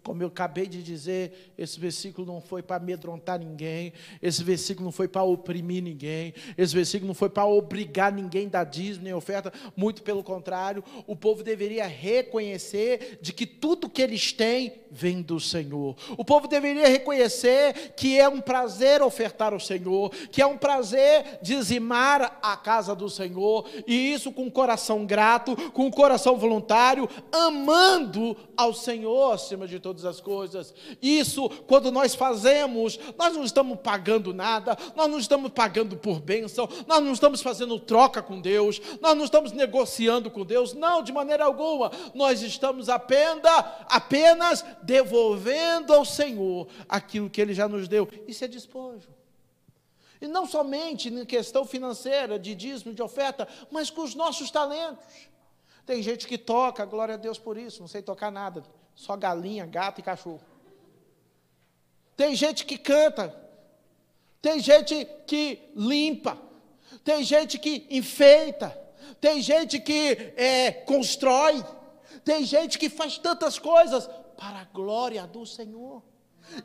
Como 0.03 0.23
eu 0.23 0.27
acabei 0.27 0.65
de 0.65 0.81
dizer, 0.81 1.53
esse 1.55 1.79
versículo 1.79 2.25
não 2.25 2.41
foi 2.41 2.63
para 2.63 2.77
amedrontar 2.77 3.37
ninguém, 3.37 3.93
esse 4.19 4.43
versículo 4.43 4.85
não 4.85 4.91
foi 4.91 5.07
para 5.07 5.21
oprimir 5.21 5.83
ninguém, 5.83 6.33
esse 6.57 6.73
versículo 6.73 7.07
não 7.07 7.13
foi 7.13 7.29
para 7.29 7.45
obrigar 7.45 8.11
ninguém 8.11 8.47
a 8.47 8.49
dar 8.49 8.63
dízimo 8.63 9.03
nem 9.03 9.13
oferta, 9.13 9.53
muito 9.75 10.01
pelo 10.01 10.23
contrário, 10.23 10.83
o 11.05 11.15
povo 11.15 11.43
deveria 11.43 11.85
reconhecer 11.85 13.19
de 13.21 13.31
que 13.31 13.45
tudo 13.45 13.89
que 13.89 14.01
eles 14.01 14.33
têm 14.33 14.73
vem 14.89 15.21
do 15.21 15.39
Senhor. 15.39 15.95
O 16.17 16.25
povo 16.25 16.47
deveria 16.47 16.87
reconhecer 16.87 17.93
que 17.95 18.19
é 18.19 18.27
um 18.27 18.41
prazer 18.41 19.03
ofertar 19.03 19.53
ao 19.53 19.59
Senhor, 19.59 20.09
que 20.31 20.41
é 20.41 20.45
um 20.45 20.57
prazer 20.57 21.39
dizimar 21.43 22.39
a 22.41 22.57
casa 22.57 22.95
do 22.95 23.09
Senhor, 23.09 23.69
e 23.85 24.13
isso 24.13 24.31
com 24.31 24.43
um 24.43 24.49
coração 24.49 25.05
grato, 25.05 25.55
com 25.71 25.85
um 25.85 25.91
coração 25.91 26.37
voluntário, 26.37 27.07
amando 27.31 28.35
ao 28.57 28.73
Senhor 28.73 29.33
acima 29.33 29.67
de 29.67 29.79
tudo 29.79 29.90
todas 29.91 30.05
as 30.05 30.21
coisas. 30.21 30.73
Isso, 31.01 31.49
quando 31.67 31.91
nós 31.91 32.15
fazemos, 32.15 32.97
nós 33.17 33.33
não 33.33 33.43
estamos 33.43 33.77
pagando 33.81 34.33
nada, 34.33 34.77
nós 34.95 35.09
não 35.09 35.19
estamos 35.19 35.51
pagando 35.51 35.97
por 35.97 36.21
bênção, 36.21 36.67
nós 36.87 37.03
não 37.03 37.11
estamos 37.11 37.41
fazendo 37.41 37.77
troca 37.77 38.21
com 38.21 38.39
Deus, 38.39 38.81
nós 39.01 39.17
não 39.17 39.25
estamos 39.25 39.51
negociando 39.51 40.31
com 40.31 40.45
Deus, 40.45 40.73
não, 40.73 41.03
de 41.03 41.11
maneira 41.11 41.43
alguma. 41.43 41.91
Nós 42.13 42.41
estamos 42.41 42.87
apenas, 42.87 43.65
apenas 43.89 44.65
devolvendo 44.81 45.93
ao 45.93 46.05
Senhor 46.05 46.67
aquilo 46.87 47.29
que 47.29 47.41
Ele 47.41 47.53
já 47.53 47.67
nos 47.67 47.89
deu. 47.89 48.07
Isso 48.27 48.45
é 48.45 48.47
despojo. 48.47 49.09
E 50.21 50.27
não 50.27 50.45
somente 50.45 51.09
em 51.09 51.25
questão 51.25 51.65
financeira, 51.65 52.39
de 52.39 52.55
dízimo, 52.55 52.93
de 52.93 53.01
oferta, 53.01 53.45
mas 53.69 53.89
com 53.89 54.03
os 54.03 54.15
nossos 54.15 54.49
talentos. 54.49 55.29
Tem 55.85 56.01
gente 56.01 56.27
que 56.27 56.37
toca, 56.37 56.85
glória 56.85 57.15
a 57.15 57.17
Deus 57.17 57.37
por 57.37 57.57
isso, 57.57 57.81
não 57.81 57.87
sei 57.87 58.01
tocar 58.01 58.31
nada, 58.31 58.63
só 59.01 59.17
galinha, 59.17 59.65
gato 59.65 59.99
e 59.99 60.03
cachorro. 60.03 60.39
Tem 62.15 62.35
gente 62.35 62.65
que 62.65 62.77
canta, 62.77 63.35
tem 64.39 64.59
gente 64.59 65.07
que 65.25 65.71
limpa, 65.75 66.37
tem 67.03 67.23
gente 67.23 67.57
que 67.57 67.87
enfeita, 67.89 68.69
tem 69.19 69.41
gente 69.41 69.79
que 69.79 70.33
é, 70.37 70.71
constrói, 70.71 71.65
tem 72.23 72.45
gente 72.45 72.77
que 72.77 72.89
faz 72.89 73.17
tantas 73.17 73.57
coisas 73.57 74.07
para 74.37 74.59
a 74.59 74.65
glória 74.65 75.25
do 75.25 75.47
Senhor. 75.47 76.03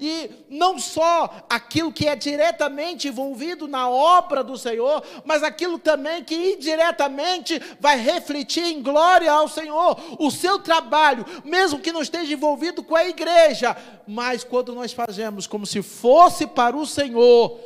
E 0.00 0.30
não 0.48 0.78
só 0.78 1.46
aquilo 1.48 1.92
que 1.92 2.06
é 2.06 2.16
diretamente 2.16 3.08
envolvido 3.08 3.68
na 3.68 3.88
obra 3.88 4.42
do 4.42 4.56
Senhor, 4.56 5.02
mas 5.24 5.42
aquilo 5.42 5.78
também 5.78 6.24
que 6.24 6.54
indiretamente 6.54 7.60
vai 7.80 7.98
refletir 7.98 8.64
em 8.64 8.82
glória 8.82 9.30
ao 9.30 9.48
Senhor. 9.48 9.96
O 10.18 10.30
seu 10.30 10.58
trabalho, 10.58 11.24
mesmo 11.44 11.80
que 11.80 11.92
não 11.92 12.02
esteja 12.02 12.32
envolvido 12.32 12.82
com 12.82 12.94
a 12.94 13.06
igreja, 13.06 13.76
mas 14.06 14.44
quando 14.44 14.74
nós 14.74 14.92
fazemos 14.92 15.46
como 15.46 15.66
se 15.66 15.82
fosse 15.82 16.46
para 16.46 16.76
o 16.76 16.86
Senhor, 16.86 17.58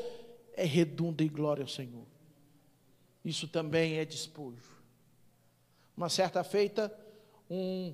é 0.55 0.65
redunda 0.65 1.23
em 1.23 1.29
glória 1.29 1.63
ao 1.63 1.69
Senhor. 1.69 2.07
Isso 3.25 3.47
também 3.47 3.99
é 3.99 4.05
despojo. 4.05 4.71
Uma 5.97 6.09
certa 6.09 6.43
feita, 6.43 6.93
um 7.51 7.93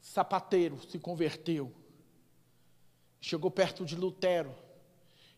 sapateiro 0.00 0.78
se 0.88 0.98
converteu 0.98 1.72
chegou 3.20 3.50
perto 3.50 3.84
de 3.84 3.94
Lutero 3.94 4.54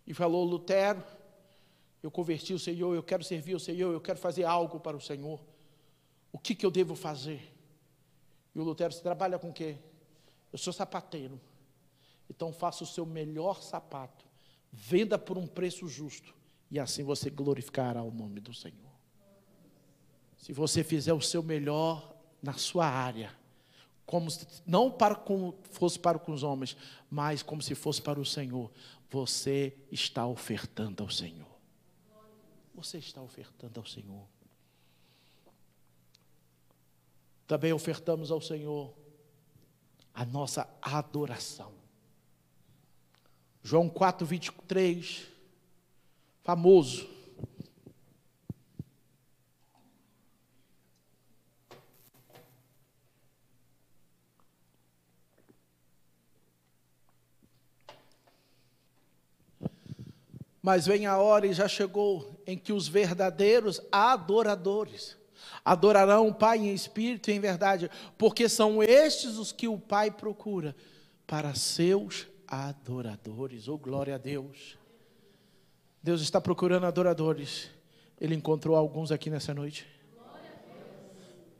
e 0.07 0.15
falou: 0.15 0.45
Lutero, 0.45 1.03
eu 2.03 2.11
converti 2.11 2.55
o 2.55 2.59
Senhor, 2.59 2.95
eu 2.95 3.03
quero 3.03 3.25
servir 3.25 3.55
o 3.55 3.61
Senhor, 3.61 3.93
eu 3.93 4.01
quero 4.01 4.19
fazer 4.19 4.45
algo 4.45 4.81
para 4.81 4.97
o 4.97 5.01
Senhor. 5.01 5.41
O 6.33 6.39
que, 6.39 6.55
que 6.55 6.65
eu 6.65 6.71
devo 6.71 6.95
fazer? 6.95 7.53
E 8.55 8.59
o 8.59 8.65
Lutero, 8.65 8.93
você 8.93 9.03
trabalha 9.03 9.39
com 9.39 9.51
o 9.51 9.53
quê? 9.53 9.77
Eu 10.53 10.59
sou 10.59 10.73
sapateiro. 10.73 11.41
Então 12.29 12.53
faça 12.53 12.85
o 12.85 12.87
seu 12.87 13.05
melhor 13.05 13.63
sapato, 13.63 14.25
venda 14.73 15.19
por 15.19 15.37
um 15.37 15.47
preço 15.47 15.87
justo, 15.87 16.35
e 16.71 16.79
assim 16.79 17.03
você 17.03 17.29
glorificará 17.29 18.03
o 18.03 18.11
nome 18.11 18.41
do 18.41 18.55
Senhor. 18.55 18.91
Se 20.39 20.53
você 20.53 20.83
fizer 20.83 21.13
o 21.13 21.21
seu 21.21 21.43
melhor 21.43 22.17
na 22.43 22.55
sua 22.55 22.87
área, 22.87 23.37
como 24.13 24.29
não 24.67 24.91
para 24.91 25.15
como 25.15 25.59
fosse 25.71 25.99
para 25.99 26.19
com 26.19 26.33
os 26.33 26.43
homens, 26.43 26.77
mas 27.11 27.43
como 27.43 27.63
se 27.63 27.75
fosse 27.75 28.03
para 28.03 28.21
o 28.21 28.27
Senhor. 28.27 28.71
Você 29.09 29.75
está 29.91 30.27
ofertando 30.27 31.03
ao 31.03 31.09
Senhor. 31.09 31.49
Você 32.75 32.99
está 32.99 33.23
ofertando 33.23 33.81
ao 33.81 33.87
Senhor. 33.87 34.29
Também 37.47 37.73
ofertamos 37.73 38.31
ao 38.31 38.43
Senhor 38.43 38.93
a 40.13 40.27
nossa 40.27 40.69
adoração. 40.83 41.73
João 43.63 43.89
4, 43.89 44.27
23, 44.27 45.27
famoso. 46.43 47.09
Mas 60.63 60.87
vem 60.87 61.07
a 61.07 61.19
hora 61.19 61.47
e 61.47 61.53
já 61.53 61.67
chegou 61.67 62.41
em 62.47 62.57
que 62.57 62.73
os 62.73 62.87
verdadeiros 62.87 63.81
adoradores 63.91 65.17
adorarão 65.65 66.29
o 66.29 66.35
Pai 66.35 66.59
em 66.59 66.73
espírito 66.73 67.31
e 67.31 67.35
em 67.35 67.41
verdade, 67.41 67.91
porque 68.17 68.49
são 68.49 68.83
estes 68.83 69.37
os 69.37 69.51
que 69.51 69.67
o 69.67 69.77
Pai 69.77 70.11
procura 70.11 70.75
para 71.27 71.55
seus 71.55 72.29
adoradores. 72.47 73.67
Oh, 73.67 73.77
glória 73.77 74.15
a 74.15 74.19
Deus. 74.19 74.79
Deus 76.03 76.21
está 76.21 76.41
procurando 76.41 76.87
adoradores. 76.87 77.71
Ele 78.21 78.35
encontrou 78.35 78.77
alguns 78.77 79.11
aqui 79.11 79.31
nessa 79.31 79.53
noite. 79.53 79.87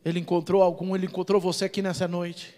Ele 0.05 0.19
encontrou 0.21 0.63
algum, 0.63 0.95
ele 0.95 1.07
encontrou 1.07 1.41
você 1.41 1.65
aqui 1.65 1.81
nessa 1.81 2.07
noite. 2.07 2.55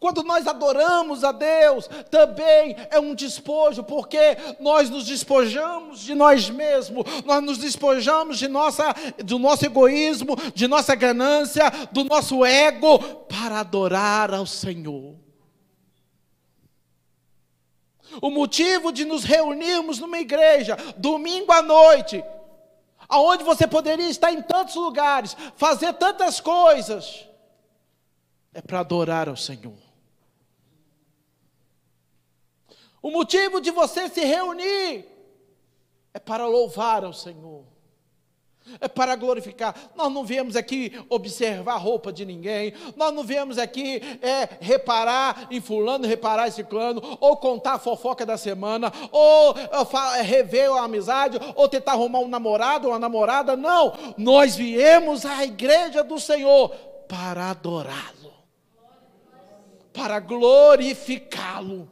Quando 0.00 0.22
nós 0.22 0.46
adoramos 0.46 1.22
a 1.24 1.32
Deus, 1.32 1.88
também 2.10 2.76
é 2.90 2.98
um 2.98 3.14
despojo, 3.14 3.84
porque 3.84 4.36
nós 4.58 4.88
nos 4.90 5.06
despojamos 5.06 6.00
de 6.00 6.14
nós 6.14 6.48
mesmos, 6.48 7.04
nós 7.24 7.42
nos 7.42 7.58
despojamos 7.58 8.38
de 8.38 8.48
nossa, 8.48 8.94
do 9.18 9.38
nosso 9.38 9.64
egoísmo, 9.64 10.36
de 10.54 10.66
nossa 10.66 10.94
ganância, 10.94 11.70
do 11.92 12.02
nosso 12.04 12.44
ego, 12.44 12.98
para 13.28 13.60
adorar 13.60 14.32
ao 14.32 14.46
Senhor. 14.46 15.14
O 18.20 18.30
motivo 18.30 18.92
de 18.92 19.04
nos 19.04 19.24
reunirmos 19.24 19.98
numa 19.98 20.18
igreja, 20.18 20.76
domingo 20.96 21.52
à 21.52 21.60
noite, 21.60 22.24
aonde 23.08 23.44
você 23.44 23.66
poderia 23.66 24.08
estar 24.08 24.32
em 24.32 24.40
tantos 24.40 24.76
lugares, 24.76 25.36
fazer 25.56 25.92
tantas 25.94 26.40
coisas, 26.40 27.26
é 28.54 28.62
para 28.62 28.80
adorar 28.80 29.28
ao 29.28 29.36
Senhor. 29.36 29.76
O 33.02 33.10
motivo 33.10 33.60
de 33.60 33.70
você 33.70 34.08
se 34.08 34.24
reunir 34.24 35.04
é 36.14 36.18
para 36.18 36.46
louvar 36.46 37.04
ao 37.04 37.12
Senhor. 37.12 37.64
É 38.80 38.88
para 38.88 39.14
glorificar. 39.14 39.74
Nós 39.94 40.10
não 40.10 40.24
viemos 40.24 40.56
aqui 40.56 40.90
observar 41.10 41.74
a 41.74 41.78
roupa 41.78 42.10
de 42.10 42.24
ninguém. 42.24 42.72
Nós 42.96 43.12
não 43.12 43.22
viemos 43.22 43.58
aqui 43.58 44.00
é, 44.22 44.48
reparar 44.58 45.48
em 45.50 45.60
fulano, 45.60 46.06
reparar 46.06 46.48
em 46.48 46.50
ciclano, 46.50 47.02
ou 47.20 47.36
contar 47.36 47.74
a 47.74 47.78
fofoca 47.78 48.24
da 48.24 48.38
semana, 48.38 48.90
ou 49.12 49.54
é, 50.16 50.22
rever 50.22 50.70
a 50.72 50.84
amizade, 50.84 51.38
ou 51.54 51.68
tentar 51.68 51.92
arrumar 51.92 52.20
um 52.20 52.28
namorado 52.28 52.86
ou 52.86 52.94
uma 52.94 52.98
namorada. 52.98 53.54
Não. 53.54 53.92
Nós 54.16 54.56
viemos 54.56 55.26
à 55.26 55.44
igreja 55.44 56.02
do 56.02 56.18
Senhor 56.18 56.70
para 57.06 57.50
adorá-lo, 57.50 58.33
para 59.94 60.18
glorificá-lo. 60.18 61.88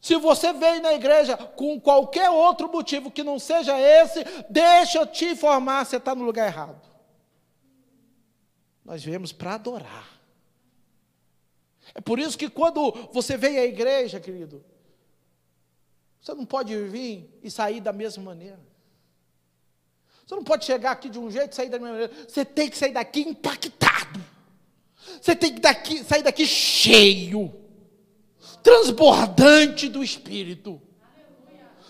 Se 0.00 0.16
você 0.16 0.52
veio 0.52 0.80
na 0.80 0.94
igreja 0.94 1.36
com 1.36 1.80
qualquer 1.80 2.30
outro 2.30 2.68
motivo 2.68 3.10
que 3.10 3.22
não 3.22 3.38
seja 3.38 3.78
esse, 3.78 4.24
deixa 4.48 4.98
eu 4.98 5.06
te 5.06 5.26
informar, 5.26 5.84
você 5.84 5.98
está 5.98 6.14
no 6.14 6.24
lugar 6.24 6.46
errado. 6.46 6.80
Nós 8.84 9.04
viemos 9.04 9.32
para 9.32 9.54
adorar. 9.54 10.08
É 11.94 12.00
por 12.00 12.18
isso 12.18 12.38
que 12.38 12.48
quando 12.48 12.92
você 13.12 13.36
vem 13.36 13.58
à 13.58 13.64
igreja, 13.64 14.20
querido, 14.20 14.64
você 16.20 16.34
não 16.34 16.46
pode 16.46 16.76
vir 16.84 17.38
e 17.42 17.50
sair 17.50 17.80
da 17.80 17.92
mesma 17.92 18.22
maneira. 18.22 18.60
Você 20.24 20.34
não 20.34 20.44
pode 20.44 20.64
chegar 20.64 20.92
aqui 20.92 21.08
de 21.08 21.18
um 21.18 21.30
jeito 21.30 21.52
e 21.52 21.56
sair 21.56 21.68
da 21.68 21.78
mesma 21.78 21.92
maneira. 21.92 22.12
Você 22.28 22.44
tem 22.44 22.70
que 22.70 22.78
sair 22.78 22.92
daqui 22.92 23.20
impactado. 23.20 23.95
Você 25.20 25.34
tem 25.34 25.54
que 25.54 25.60
daqui, 25.60 26.04
sair 26.04 26.22
daqui 26.22 26.46
cheio 26.46 27.52
transbordante 28.66 29.88
do 29.88 30.02
Espírito. 30.02 30.82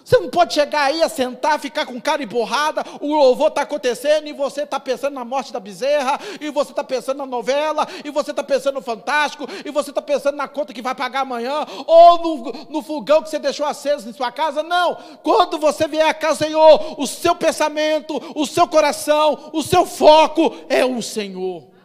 Você 0.05 0.19
não 0.19 0.29
pode 0.29 0.55
chegar 0.55 0.83
aí 0.83 1.03
a 1.03 1.09
sentar, 1.09 1.59
ficar 1.59 1.85
com 1.87 2.01
cara 2.01 2.23
emborrada, 2.23 2.85
o 3.01 3.13
louvor 3.13 3.49
está 3.49 3.63
acontecendo 3.63 4.29
e 4.29 4.33
você 4.33 4.63
está 4.63 4.79
pensando 4.79 5.15
na 5.15 5.25
morte 5.25 5.53
da 5.53 5.59
bezerra, 5.59 6.21
e 6.41 6.49
você 6.51 6.71
está 6.71 6.85
pensando 6.85 7.17
na 7.17 7.27
novela, 7.27 7.89
e 8.05 8.11
você 8.11 8.31
está 8.31 8.45
pensando 8.45 8.75
no 8.75 8.83
Fantástico, 8.83 9.49
e 9.65 9.71
você 9.71 9.91
está 9.91 10.01
pensando 10.01 10.37
na 10.37 10.47
conta 10.47 10.73
que 10.73 10.83
vai 10.83 10.95
pagar 10.95 11.23
amanhã, 11.23 11.67
ou 11.87 12.19
no, 12.19 12.53
no 12.71 12.83
fogão 12.83 13.21
que 13.21 13.31
você 13.31 13.39
deixou 13.39 13.67
aceso 13.67 14.09
em 14.09 14.13
sua 14.13 14.31
casa. 14.31 14.63
Não! 14.63 14.97
Quando 15.25 15.59
você 15.59 15.89
vier 15.89 16.07
a 16.07 16.15
casa, 16.15 16.45
Senhor, 16.45 17.01
o 17.01 17.07
seu 17.07 17.35
pensamento, 17.35 18.23
o 18.37 18.47
seu 18.47 18.69
coração, 18.69 19.51
o 19.53 19.63
seu 19.63 19.85
foco 19.87 20.55
é 20.69 20.85
o 20.85 21.03
Senhor. 21.03 21.76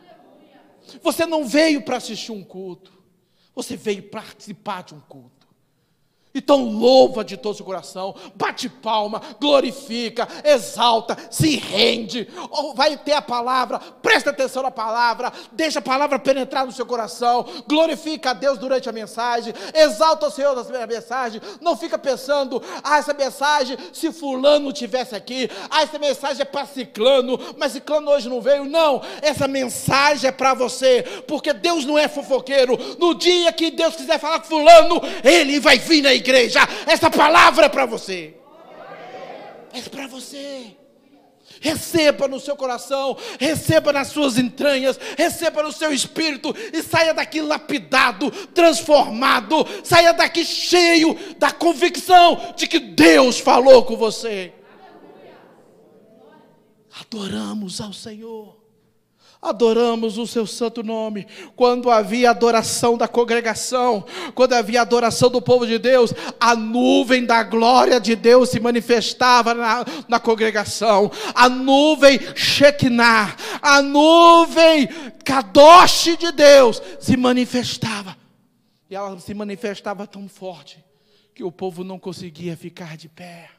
Você 1.02 1.26
não 1.26 1.46
veio 1.46 1.82
para 1.82 1.98
assistir 1.98 2.32
um 2.32 2.44
culto. 2.44 2.92
Você 3.56 3.76
veio 3.76 4.04
participar 4.04 4.84
de 4.84 4.94
um 4.94 5.00
culto. 5.00 5.41
Então 6.34 6.64
louva 6.64 7.26
de 7.26 7.36
todo 7.36 7.60
o 7.60 7.64
coração, 7.64 8.16
bate 8.36 8.70
palma, 8.70 9.22
glorifica, 9.40 10.26
exalta, 10.46 11.18
se 11.30 11.58
rende, 11.58 12.26
vai 12.74 12.96
ter 12.96 13.12
a 13.12 13.22
palavra, 13.22 13.80
presta 14.02 14.30
atenção 14.30 14.64
na 14.64 14.72
palavra, 14.72 15.32
deixa 15.52 15.80
a 15.80 15.82
palavra 15.82 16.18
penetrar 16.18 16.66
no 16.66 16.72
seu 16.72 16.86
coração, 16.86 17.46
glorifica 17.68 18.30
a 18.30 18.34
Deus 18.34 18.58
durante 18.58 18.88
a 18.88 18.94
mensagem, 18.94 19.54
exalta 19.74 20.28
o 20.28 20.32
Senhor 20.32 20.56
na 20.56 20.88
mensagem, 20.88 21.42
não 21.60 21.76
fica 21.76 21.98
pensando, 22.00 22.64
ah, 22.82 22.98
essa 22.98 23.14
mensagem, 23.14 23.78
se 23.92 24.10
fulano 24.14 24.72
tivesse 24.72 25.14
aqui, 25.14 25.50
ah, 25.70 25.82
essa 25.82 26.00
mensagem 26.00 26.44
é 26.44 26.46
para 26.46 26.66
ciclano, 26.66 27.38
mas 27.58 27.74
ciclano 27.74 28.10
hoje 28.10 28.30
não 28.30 28.40
veio, 28.40 28.64
não, 28.64 29.02
essa 29.22 29.50
mensagem 29.50 30.30
é 30.30 30.32
para 30.32 30.54
você, 30.54 31.04
porque 31.28 31.52
Deus 31.52 31.84
não 31.84 31.98
é 31.98 32.08
fofoqueiro, 32.08 32.78
no 32.98 33.14
dia 33.14 33.52
que 33.52 33.70
Deus 33.70 33.98
quiser 33.98 34.18
falar 34.18 34.40
com 34.40 34.48
fulano, 34.48 35.02
Ele 35.26 35.60
vai 35.60 35.78
vir 35.78 36.02
na. 36.02 36.21
Essa 36.86 37.10
palavra 37.10 37.66
é 37.66 37.70
para 37.70 37.86
você. 37.86 38.36
É 39.74 39.82
para 39.82 40.08
você. 40.08 40.76
Receba 41.60 42.28
no 42.28 42.40
seu 42.40 42.56
coração, 42.56 43.18
receba 43.40 43.92
nas 43.92 44.08
suas 44.08 44.38
entranhas, 44.38 45.00
receba 45.18 45.62
no 45.62 45.72
seu 45.72 45.92
espírito 45.92 46.56
e 46.74 46.82
saia 46.82 47.14
daqui 47.14 47.42
lapidado, 47.42 48.32
transformado, 48.48 49.66
saia 49.84 50.14
daqui 50.14 50.46
cheio 50.46 51.18
da 51.38 51.52
convicção 51.52 52.54
de 52.56 52.68
que 52.68 52.80
Deus 52.80 53.40
falou 53.40 53.84
com 53.84 53.98
você. 53.98 54.54
Adoramos 57.00 57.82
ao 57.82 57.94
Senhor 57.94 58.61
adoramos 59.42 60.18
o 60.18 60.28
seu 60.28 60.46
santo 60.46 60.84
nome. 60.84 61.26
Quando 61.56 61.90
havia 61.90 62.30
adoração 62.30 62.96
da 62.96 63.08
congregação, 63.08 64.06
quando 64.36 64.54
havia 64.54 64.82
adoração 64.82 65.30
do 65.30 65.42
povo 65.42 65.66
de 65.66 65.80
Deus, 65.80 66.14
a 66.40 66.56
nuvem 66.56 67.26
da 67.26 67.42
glória 67.42 68.00
de 68.00 68.16
Deus 68.16 68.50
se 68.50 68.60
manifestava 68.60 69.54
na, 69.54 69.84
na 70.08 70.20
congregação. 70.20 71.12
A 71.34 71.50
nuvem 71.50 72.20
Shekinah, 72.36 73.36
a 73.62 73.82
nuvem 73.82 74.88
Kadosh 75.26 76.18
de 76.18 76.32
Deus 76.32 76.82
se 77.00 77.18
manifestava. 77.18 78.16
E 78.90 78.96
ela 78.96 79.18
se 79.20 79.34
manifestava 79.34 80.06
tão 80.06 80.28
forte 80.28 80.84
que 81.34 81.44
o 81.44 81.52
povo 81.52 81.84
não 81.84 81.98
conseguia 81.98 82.56
ficar 82.56 82.96
de 82.96 83.10
pé. 83.10 83.50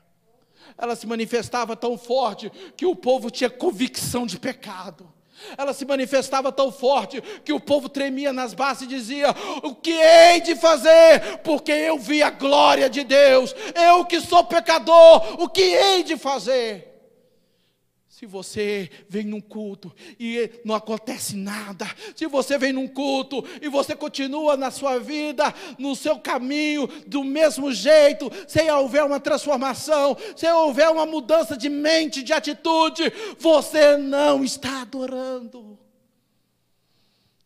Ela 0.79 0.95
se 0.95 1.07
manifestava 1.07 1.75
tão 1.75 1.99
forte 1.99 2.53
que 2.77 2.87
o 2.87 2.95
povo 2.95 3.31
tinha 3.31 3.51
convicção 3.51 4.27
de 4.27 4.39
pecado 4.39 5.13
ela 5.57 5.73
se 5.73 5.85
manifestava 5.85 6.53
tão 6.53 6.71
forte 6.71 7.21
que 7.45 7.53
o 7.53 7.61
povo 7.61 7.89
tremia 7.89 8.33
nas 8.33 8.55
bases 8.55 8.85
e 8.85 8.87
dizia: 8.87 9.35
O 9.63 9.75
que 9.75 9.93
hei 9.93 10.41
de 10.41 10.55
fazer? 10.55 11.39
Porque 11.43 11.73
eu 11.73 11.99
vi 11.99 12.23
a 12.23 12.31
glória 12.31 12.89
de 12.89 13.05
Deus, 13.05 13.55
eu 13.75 14.05
que 14.05 14.21
sou 14.21 14.45
pecador, 14.45 15.43
o 15.43 15.49
que 15.49 15.63
hei 15.63 16.03
de 16.03 16.17
fazer? 16.17 16.92
Se 18.23 18.27
você 18.27 18.89
vem 19.09 19.25
num 19.25 19.41
culto 19.41 19.93
e 20.17 20.49
não 20.65 20.77
acontece 20.77 21.35
nada, 21.35 21.85
se 22.15 22.25
você 22.29 22.57
vem 22.57 22.73
num 22.73 22.87
culto 22.87 23.45
e 23.61 23.69
você 23.69 23.97
continua 23.97 24.57
na 24.57 24.71
sua 24.71 25.01
vida, 25.01 25.53
no 25.77 25.97
seu 25.97 26.21
caminho, 26.21 26.87
do 27.05 27.25
mesmo 27.25 27.73
jeito, 27.73 28.31
sem 28.47 28.71
houver 28.71 29.03
uma 29.03 29.19
transformação, 29.19 30.17
sem 30.37 30.49
houver 30.53 30.89
uma 30.89 31.05
mudança 31.05 31.57
de 31.57 31.69
mente, 31.69 32.23
de 32.23 32.33
atitude, 32.33 33.13
você 33.41 33.97
não 33.97 34.45
está 34.45 34.83
adorando. 34.83 35.77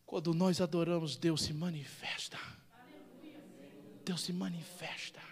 Quando 0.04 0.34
nós 0.34 0.60
adoramos, 0.60 1.16
Deus 1.16 1.40
se 1.40 1.54
manifesta. 1.54 2.38
Deus 4.04 4.20
se 4.20 4.30
manifesta. 4.30 5.22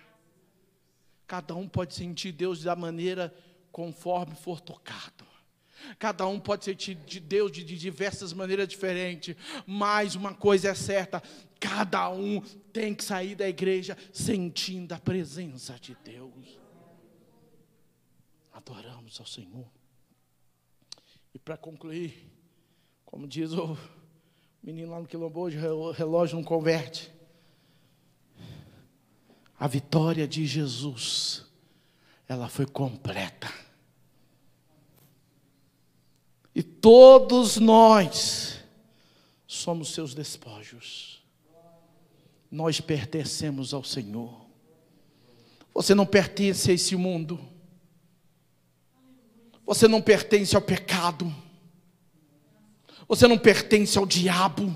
Cada 1.27 1.55
um 1.55 1.69
pode 1.69 1.95
sentir 1.95 2.33
Deus 2.33 2.63
da 2.63 2.75
maneira 2.75 3.31
conforme 3.71 4.35
for 4.37 4.59
tocado. 4.59 5.14
Cada 5.99 6.27
um 6.27 6.39
pode 6.39 6.65
ser 6.65 6.75
de 6.75 7.21
Deus 7.21 7.53
de, 7.53 7.65
diversas 7.65 8.33
maneiras 8.33 8.69
diferentes, 8.69 9.37
mas 9.67 10.15
uma 10.15 10.35
coisa 10.35 10.69
é 10.69 10.75
certa: 10.75 11.23
cada 11.61 12.11
um 12.11 12.41
tem 12.73 12.95
que 12.95 13.05
sair 13.05 13.35
da 13.35 13.49
igreja 13.49 13.97
sentindo 14.13 14.93
a 14.93 14.99
presença 14.99 15.79
de 15.81 15.97
Deus. 16.05 16.59
Adoramos 18.53 19.19
ao 19.21 19.27
Senhor. 19.27 19.67
E 21.35 21.39
para 21.39 21.57
concluir, 21.57 22.31
como 23.05 23.27
diz 23.27 23.53
o 23.53 23.77
menino 24.63 24.91
lá 24.91 25.01
no 25.01 25.07
Quilombo, 25.07 25.41
hoje 25.41 25.59
o 25.59 25.91
relógio 25.91 26.37
não 26.37 26.45
converte. 26.45 27.13
A 29.59 29.67
vitória 29.67 30.27
de 30.27 30.47
Jesus, 30.47 31.47
ela 32.29 32.49
foi 32.49 32.67
completa 32.67 33.49
e 36.55 36.63
todos 36.63 37.57
nós 37.57 38.61
somos 39.47 39.93
seus 39.93 40.15
despojos. 40.15 41.23
Nós 42.51 42.81
pertencemos 42.81 43.75
ao 43.75 43.83
Senhor. 43.83 44.45
Você 45.75 45.95
não 45.95 46.07
pertence 46.07 46.71
a 46.71 46.75
esse 46.75 46.95
mundo. 46.95 47.41
Você 49.67 49.89
não 49.89 50.01
pertence 50.01 50.55
ao 50.55 50.63
pecado. 50.63 51.35
Você 53.09 53.27
não 53.27 53.37
pertence 53.37 53.99
ao 53.99 54.07
diabo. 54.07 54.75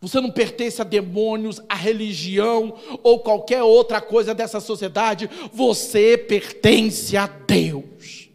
Você 0.00 0.20
não 0.20 0.30
pertence 0.30 0.80
a 0.80 0.84
demônios, 0.84 1.60
a 1.68 1.74
religião 1.74 2.76
ou 3.02 3.20
qualquer 3.20 3.62
outra 3.62 4.00
coisa 4.00 4.34
dessa 4.34 4.58
sociedade. 4.58 5.30
Você 5.52 6.18
pertence 6.18 7.16
a 7.16 7.26
Deus. 7.26 8.25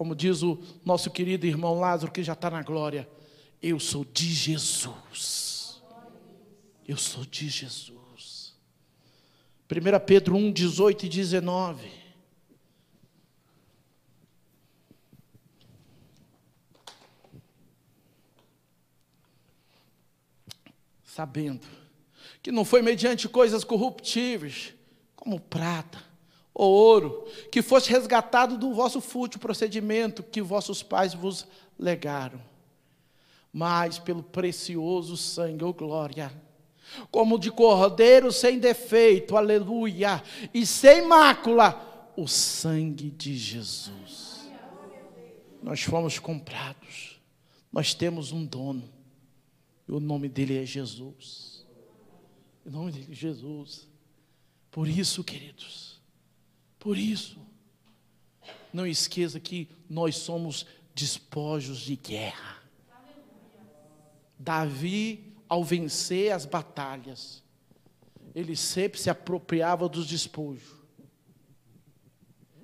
Como 0.00 0.14
diz 0.14 0.42
o 0.42 0.58
nosso 0.82 1.10
querido 1.10 1.46
irmão 1.46 1.78
Lázaro, 1.78 2.10
que 2.10 2.22
já 2.22 2.32
está 2.32 2.48
na 2.48 2.62
glória, 2.62 3.06
eu 3.62 3.78
sou 3.78 4.02
de 4.02 4.32
Jesus. 4.32 5.82
Eu 6.88 6.96
sou 6.96 7.22
de 7.26 7.50
Jesus. 7.50 8.56
1 9.70 10.06
Pedro 10.06 10.36
1, 10.36 10.52
18 10.52 11.04
e 11.04 11.08
19. 11.10 11.90
Sabendo 21.04 21.68
que 22.42 22.50
não 22.50 22.64
foi 22.64 22.80
mediante 22.80 23.28
coisas 23.28 23.64
corruptíveis, 23.64 24.72
como 25.14 25.38
prata, 25.38 26.02
ou 26.60 26.70
ouro, 26.70 27.26
que 27.50 27.62
fosse 27.62 27.88
resgatado 27.88 28.58
do 28.58 28.74
vosso 28.74 29.00
fútil 29.00 29.40
procedimento 29.40 30.22
que 30.22 30.42
vossos 30.42 30.82
pais 30.82 31.14
vos 31.14 31.46
legaram, 31.78 32.38
mas 33.50 33.98
pelo 33.98 34.22
precioso 34.22 35.16
sangue, 35.16 35.64
ou 35.64 35.72
glória, 35.72 36.30
como 37.10 37.38
de 37.38 37.50
cordeiro 37.50 38.30
sem 38.30 38.58
defeito, 38.58 39.38
aleluia, 39.38 40.22
e 40.52 40.66
sem 40.66 41.00
mácula, 41.06 42.12
o 42.14 42.28
sangue 42.28 43.10
de 43.10 43.34
Jesus. 43.34 44.50
Nós 45.62 45.80
fomos 45.80 46.18
comprados, 46.18 47.18
nós 47.72 47.94
temos 47.94 48.32
um 48.32 48.44
dono, 48.44 48.86
e 49.88 49.92
o 49.92 49.98
nome 49.98 50.28
dele 50.28 50.62
é 50.62 50.66
Jesus. 50.66 51.64
O 52.66 52.70
nome 52.70 52.92
dele 52.92 53.08
é 53.12 53.14
Jesus. 53.14 53.88
Por 54.70 54.86
isso, 54.86 55.24
queridos, 55.24 55.99
por 56.80 56.96
isso, 56.96 57.38
não 58.72 58.86
esqueça 58.86 59.38
que 59.38 59.68
nós 59.88 60.16
somos 60.16 60.66
despojos 60.94 61.80
de 61.80 61.94
guerra. 61.94 62.58
Davi, 64.38 65.34
ao 65.46 65.62
vencer 65.62 66.32
as 66.32 66.46
batalhas, 66.46 67.44
ele 68.34 68.56
sempre 68.56 68.98
se 68.98 69.10
apropriava 69.10 69.86
dos 69.90 70.06
despojos. 70.06 70.80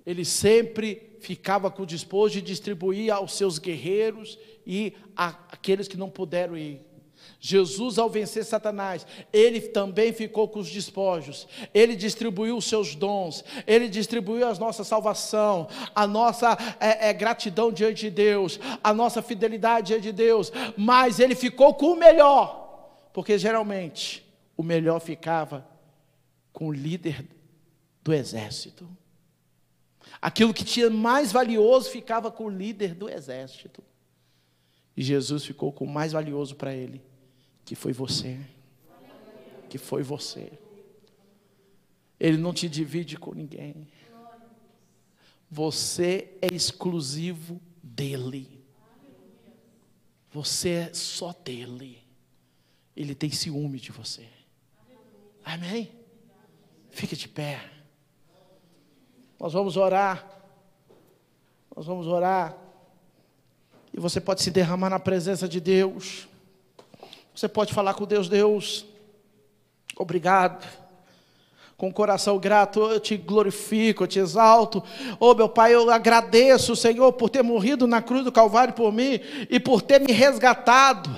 Ele 0.07 0.25
sempre 0.25 1.19
ficava 1.21 1.71
com 1.71 1.83
o 1.83 1.87
despojo 1.87 2.39
e 2.39 2.43
distribuía 2.43 3.17
aos 3.17 3.37
seus 3.37 3.59
guerreiros 3.59 4.39
e 4.67 4.95
àqueles 5.15 5.89
que 5.89 5.97
não 5.97 6.09
puderam 6.09 6.57
ir. 6.57 6.81
Jesus, 7.47 7.97
ao 7.97 8.11
vencer 8.11 8.45
Satanás, 8.45 9.07
ele 9.33 9.61
também 9.61 10.13
ficou 10.13 10.49
com 10.49 10.59
os 10.59 10.69
despojos, 10.69 11.47
ele 11.73 11.95
distribuiu 11.95 12.57
os 12.57 12.65
seus 12.65 12.97
dons, 12.97 13.45
ele 13.69 13.89
distribuiu 13.89 14.49
a 14.49 14.55
nossa 14.55 14.83
salvação, 14.83 15.69
a 15.95 16.09
nossa 16.09 16.59
é, 16.81 17.09
é, 17.09 17.13
gratidão 17.13 17.71
diante 17.71 18.01
de 18.01 18.11
Deus, 18.11 18.59
a 18.83 18.93
nossa 18.93 19.23
fidelidade 19.23 19.87
diante 19.87 20.03
de 20.03 20.13
Deus, 20.13 20.51
mas 20.77 21.21
ele 21.21 21.37
ficou 21.37 21.73
com 21.73 21.93
o 21.93 21.97
melhor, 21.97 23.09
porque 23.13 23.39
geralmente 23.39 24.27
o 24.57 24.63
melhor 24.65 24.99
ficava 24.99 25.65
com 26.53 26.67
o 26.67 26.73
líder 26.73 27.25
do 28.03 28.13
exército. 28.13 28.89
Aquilo 30.21 30.53
que 30.53 30.65
tinha 30.65 30.91
mais 30.91 31.31
valioso 31.31 31.91
ficava 31.91 32.29
com 32.29 32.47
o 32.47 32.51
líder 32.51 32.93
do 32.93 33.09
exército. 33.09 33.85
E 34.97 35.03
Jesus 35.03 35.45
ficou 35.45 35.71
com 35.71 35.85
o 35.85 35.89
mais 35.89 36.11
valioso 36.11 36.57
para 36.57 36.75
ele 36.75 37.01
que 37.67 37.75
foi 37.75 37.93
você. 37.93 38.39
Que 39.69 39.77
foi 39.77 40.03
você. 40.03 40.53
Ele 42.19 42.39
não 42.39 42.55
te 42.55 42.69
divide 42.69 43.19
com 43.19 43.35
ninguém. 43.35 43.89
Você 45.51 46.39
é 46.41 46.55
exclusivo 46.55 47.61
dele. 47.83 48.65
Você 50.31 50.71
é 50.71 50.95
só 50.95 51.33
dele. 51.33 52.03
Ele 52.97 53.15
tem 53.15 53.31
ciúme 53.31 53.81
de 53.81 53.91
você. 53.91 54.27
Amém? 55.45 55.91
Fique 56.91 57.17
de 57.17 57.29
pé. 57.29 57.69
Nós 59.41 59.53
vamos 59.53 59.77
orar. 59.77 60.25
Nós 61.75 61.85
vamos 61.85 62.07
orar. 62.07 62.57
E 63.93 63.99
você 63.99 64.21
pode 64.21 64.41
se 64.43 64.51
derramar 64.51 64.89
na 64.89 65.01
presença 65.01 65.49
de 65.49 65.61
Deus. 65.61 66.29
Você 67.37 67.47
pode 67.47 67.75
falar 67.75 67.93
com 67.93 68.07
Deus, 68.07 68.31
Deus, 68.31 68.87
obrigado 69.95 70.67
com 71.77 71.89
o 71.89 71.93
coração 71.93 72.39
grato, 72.39 72.81
eu 72.81 72.99
te 72.99 73.19
glorifico, 73.19 74.05
eu 74.05 74.09
te 74.09 74.19
exalto. 74.19 74.83
Oh, 75.21 75.35
meu 75.35 75.47
Pai, 75.47 75.75
eu 75.75 75.91
agradeço, 75.91 76.75
Senhor, 76.75 77.13
por 77.13 77.29
ter 77.29 77.43
morrido 77.43 77.87
na 77.87 78.01
cruz 78.01 78.25
do 78.25 78.33
Calvário 78.33 78.73
por 78.73 78.91
mim 78.91 79.21
e 79.51 79.61
por 79.61 79.83
ter 79.83 80.01
me 80.01 80.11
resgatado, 80.13 81.15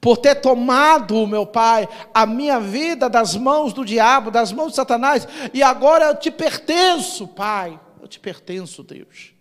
por 0.00 0.16
ter 0.16 0.34
tomado, 0.40 1.24
meu 1.28 1.46
Pai, 1.46 1.88
a 2.12 2.26
minha 2.26 2.58
vida 2.58 3.08
das 3.08 3.36
mãos 3.36 3.72
do 3.72 3.84
diabo, 3.84 4.32
das 4.32 4.50
mãos 4.50 4.70
de 4.70 4.76
Satanás, 4.76 5.28
e 5.52 5.62
agora 5.62 6.06
eu 6.06 6.16
te 6.16 6.30
pertenço, 6.30 7.28
Pai. 7.28 7.78
Eu 8.02 8.08
te 8.08 8.18
pertenço, 8.18 8.82
Deus. 8.82 9.32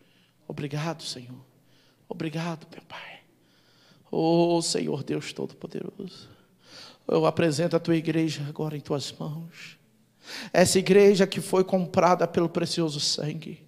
Obrigado, 0.47 1.01
Senhor. 1.01 1.43
Obrigado, 2.07 2.67
meu 2.71 2.83
Pai. 2.83 3.12
Oh, 4.15 4.61
Senhor 4.61 5.03
Deus 5.03 5.33
Todo-Poderoso. 5.33 6.29
Eu 7.07 7.25
apresento 7.25 7.75
a 7.75 7.79
tua 7.79 7.95
igreja 7.95 8.45
agora 8.47 8.77
em 8.77 8.79
tuas 8.79 9.11
mãos. 9.11 9.75
Essa 10.53 10.77
igreja 10.77 11.25
que 11.25 11.41
foi 11.41 11.63
comprada 11.63 12.27
pelo 12.27 12.47
precioso 12.47 12.99
sangue. 12.99 13.65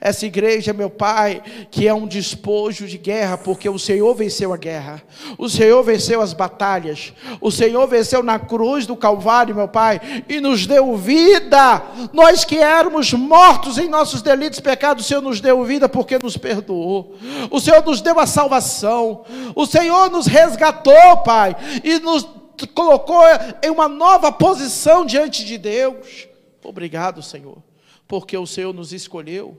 Essa 0.00 0.26
igreja, 0.26 0.72
meu 0.72 0.90
Pai, 0.90 1.42
que 1.70 1.86
é 1.86 1.94
um 1.94 2.06
despojo 2.06 2.86
de 2.86 2.98
guerra, 2.98 3.38
porque 3.38 3.68
o 3.68 3.78
Senhor 3.78 4.14
venceu 4.14 4.52
a 4.52 4.56
guerra, 4.56 5.02
o 5.36 5.48
Senhor 5.48 5.82
venceu 5.82 6.20
as 6.20 6.32
batalhas, 6.32 7.12
o 7.40 7.50
Senhor 7.50 7.86
venceu 7.86 8.22
na 8.22 8.38
cruz 8.38 8.86
do 8.86 8.96
Calvário, 8.96 9.54
meu 9.54 9.68
Pai, 9.68 10.00
e 10.28 10.40
nos 10.40 10.66
deu 10.66 10.96
vida. 10.96 11.82
Nós 12.12 12.44
que 12.44 12.58
éramos 12.58 13.12
mortos 13.12 13.78
em 13.78 13.88
nossos 13.88 14.22
delitos 14.22 14.58
e 14.58 14.62
pecados, 14.62 15.04
o 15.04 15.08
Senhor 15.08 15.22
nos 15.22 15.40
deu 15.40 15.64
vida 15.64 15.88
porque 15.88 16.18
nos 16.18 16.36
perdoou, 16.36 17.16
o 17.50 17.60
Senhor 17.60 17.84
nos 17.84 18.00
deu 18.00 18.18
a 18.18 18.26
salvação, 18.26 19.24
o 19.54 19.66
Senhor 19.66 20.10
nos 20.10 20.26
resgatou, 20.26 21.18
Pai, 21.24 21.56
e 21.84 21.98
nos 22.00 22.26
colocou 22.74 23.22
em 23.62 23.70
uma 23.70 23.88
nova 23.88 24.32
posição 24.32 25.04
diante 25.04 25.44
de 25.44 25.58
Deus. 25.58 26.26
Obrigado, 26.64 27.22
Senhor, 27.22 27.62
porque 28.06 28.36
o 28.36 28.46
Senhor 28.46 28.74
nos 28.74 28.92
escolheu. 28.92 29.56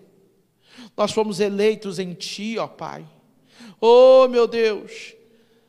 Nós 0.95 1.11
fomos 1.11 1.39
eleitos 1.39 1.99
em 1.99 2.13
Ti, 2.13 2.57
ó 2.57 2.67
Pai. 2.67 3.05
Oh, 3.79 4.27
meu 4.27 4.47
Deus, 4.47 5.13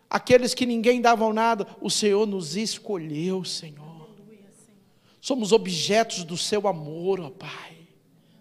aqueles 0.09 0.55
que 0.55 0.67
ninguém 0.67 1.01
davam 1.01 1.33
nada, 1.33 1.67
o 1.81 1.91
Senhor 1.91 2.27
nos 2.27 2.57
escolheu, 2.57 3.45
Senhor. 3.45 4.09
Somos 5.21 5.53
objetos 5.53 6.25
do 6.25 6.37
Seu 6.37 6.67
amor, 6.67 7.21
ó 7.21 7.31
Pai. 7.31 7.77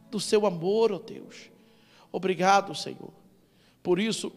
Do 0.09 0.19
Seu 0.19 0.45
amor, 0.45 0.91
ó 0.91 0.99
Deus. 0.99 1.49
Obrigado, 2.11 2.73
Senhor. 2.73 3.13
Por 3.83 3.99
isso, 3.99 4.31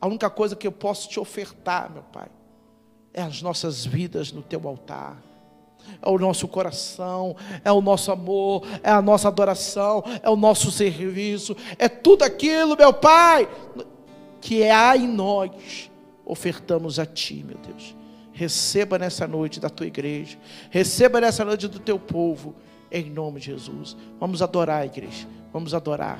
a 0.00 0.06
única 0.06 0.30
coisa 0.30 0.56
que 0.56 0.66
eu 0.66 0.72
posso 0.72 1.08
te 1.08 1.20
ofertar, 1.20 1.90
meu 1.90 2.02
Pai, 2.04 2.30
é 3.12 3.22
as 3.22 3.42
nossas 3.42 3.84
vidas 3.84 4.32
no 4.32 4.42
teu 4.42 4.66
altar. 4.66 5.29
É 6.02 6.08
o 6.08 6.18
nosso 6.18 6.48
coração, 6.48 7.36
é 7.64 7.70
o 7.70 7.80
nosso 7.80 8.10
amor, 8.10 8.66
é 8.82 8.90
a 8.90 9.02
nossa 9.02 9.28
adoração, 9.28 10.02
é 10.22 10.30
o 10.30 10.36
nosso 10.36 10.70
serviço, 10.70 11.56
é 11.78 11.88
tudo 11.88 12.22
aquilo, 12.22 12.76
meu 12.76 12.92
Pai, 12.92 13.48
que 14.40 14.64
há 14.64 14.96
em 14.96 15.06
nós, 15.06 15.90
ofertamos 16.24 16.98
a 16.98 17.06
Ti, 17.06 17.44
meu 17.46 17.58
Deus. 17.58 17.96
Receba 18.32 18.98
nessa 18.98 19.26
noite 19.26 19.60
da 19.60 19.68
tua 19.68 19.86
igreja, 19.86 20.38
receba 20.70 21.20
nessa 21.20 21.44
noite 21.44 21.68
do 21.68 21.78
teu 21.78 21.98
povo, 21.98 22.54
em 22.90 23.10
nome 23.10 23.38
de 23.38 23.46
Jesus. 23.46 23.96
Vamos 24.18 24.40
adorar, 24.40 24.86
igreja, 24.86 25.28
vamos 25.52 25.74
adorar. 25.74 26.18